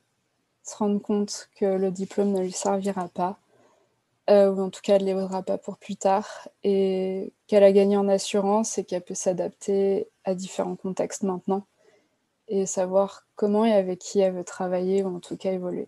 se 0.63 0.75
rendre 0.75 1.01
compte 1.01 1.49
que 1.55 1.65
le 1.65 1.91
diplôme 1.91 2.33
ne 2.33 2.41
lui 2.41 2.51
servira 2.51 3.07
pas, 3.07 3.37
euh, 4.29 4.51
ou 4.51 4.61
en 4.61 4.69
tout 4.69 4.81
cas 4.81 4.99
ne 4.99 5.05
l'évaudra 5.05 5.43
pas 5.43 5.57
pour 5.57 5.77
plus 5.77 5.95
tard, 5.95 6.49
et 6.63 7.31
qu'elle 7.47 7.63
a 7.63 7.71
gagné 7.71 7.95
en 7.95 8.09
assurance 8.09 8.77
et 8.77 8.83
qu'elle 8.83 9.03
peut 9.03 9.13
s'adapter 9.13 10.09
à 10.25 10.35
différents 10.35 10.75
contextes 10.75 11.23
maintenant, 11.23 11.65
et 12.51 12.65
savoir 12.65 13.25
comment 13.35 13.65
et 13.65 13.71
avec 13.71 13.99
qui 13.99 14.19
elle 14.19 14.33
veut 14.33 14.43
travailler, 14.43 15.03
ou 15.03 15.15
en 15.15 15.19
tout 15.19 15.37
cas 15.37 15.53
évoluer. 15.53 15.87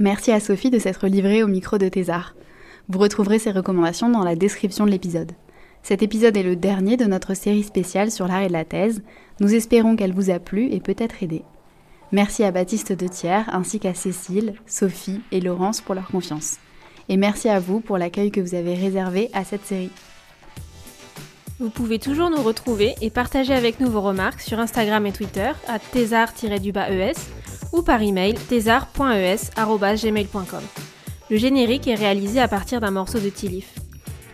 Merci 0.00 0.32
à 0.32 0.40
Sophie 0.40 0.70
de 0.70 0.78
s'être 0.78 1.06
livrée 1.06 1.42
au 1.42 1.46
micro 1.46 1.78
de 1.78 1.88
Thésard. 1.88 2.34
Vous 2.88 2.98
retrouverez 2.98 3.38
ses 3.38 3.52
recommandations 3.52 4.08
dans 4.08 4.24
la 4.24 4.34
description 4.34 4.86
de 4.86 4.90
l'épisode. 4.90 5.32
Cet 5.82 6.02
épisode 6.02 6.36
est 6.36 6.42
le 6.42 6.56
dernier 6.56 6.96
de 6.96 7.04
notre 7.04 7.34
série 7.34 7.62
spéciale 7.62 8.10
sur 8.10 8.26
l'arrêt 8.26 8.48
de 8.48 8.52
la 8.52 8.64
thèse. 8.64 9.02
Nous 9.40 9.54
espérons 9.54 9.94
qu'elle 9.94 10.14
vous 10.14 10.30
a 10.30 10.38
plu 10.38 10.72
et 10.72 10.80
peut-être 10.80 11.22
aidé. 11.22 11.42
Merci 12.10 12.42
à 12.42 12.50
Baptiste 12.50 12.92
de 12.92 13.06
Thiers 13.06 13.44
ainsi 13.48 13.80
qu'à 13.80 13.92
Cécile, 13.92 14.54
Sophie 14.66 15.20
et 15.32 15.40
Laurence 15.40 15.82
pour 15.82 15.94
leur 15.94 16.08
confiance. 16.08 16.56
Et 17.10 17.18
merci 17.18 17.50
à 17.50 17.60
vous 17.60 17.80
pour 17.80 17.98
l'accueil 17.98 18.30
que 18.30 18.40
vous 18.40 18.54
avez 18.54 18.74
réservé 18.74 19.30
à 19.34 19.44
cette 19.44 19.66
série. 19.66 19.90
Vous 21.60 21.70
pouvez 21.70 22.00
toujours 22.00 22.30
nous 22.30 22.42
retrouver 22.42 22.96
et 23.00 23.10
partager 23.10 23.54
avec 23.54 23.78
nous 23.78 23.88
vos 23.88 24.00
remarques 24.00 24.40
sur 24.40 24.58
Instagram 24.58 25.06
et 25.06 25.12
Twitter 25.12 25.52
à 25.68 25.78
thésard-es 25.78 27.14
ou 27.72 27.82
par 27.82 28.02
email 28.02 28.34
thésard.es.gmail.com. 28.34 30.62
Le 31.30 31.36
générique 31.36 31.86
est 31.86 31.94
réalisé 31.94 32.40
à 32.40 32.48
partir 32.48 32.80
d'un 32.80 32.90
morceau 32.90 33.20
de 33.20 33.28
Tilif. 33.28 33.72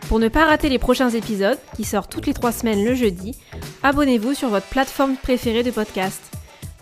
Pour 0.09 0.19
ne 0.19 0.29
pas 0.29 0.47
rater 0.47 0.71
les 0.71 0.79
prochains 0.79 1.11
épisodes, 1.11 1.59
qui 1.77 1.85
sortent 1.85 2.11
toutes 2.11 2.27
les 2.27 2.35
trois 2.35 2.53
semaines 2.53 2.85
le 2.85 2.95
jeudi, 2.95 3.37
abonnez-vous 3.83 4.35
sur 4.35 4.49
votre 4.49 4.67
plateforme 4.67 5.17
préférée 5.17 5.63
de 5.63 5.71
podcast. 5.71 6.23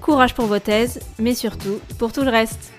Courage 0.01 0.35
pour 0.35 0.47
vos 0.47 0.61
thèses, 0.61 1.01
mais 1.19 1.35
surtout 1.35 1.81
pour 1.99 2.13
tout 2.13 2.23
le 2.23 2.31
reste. 2.31 2.73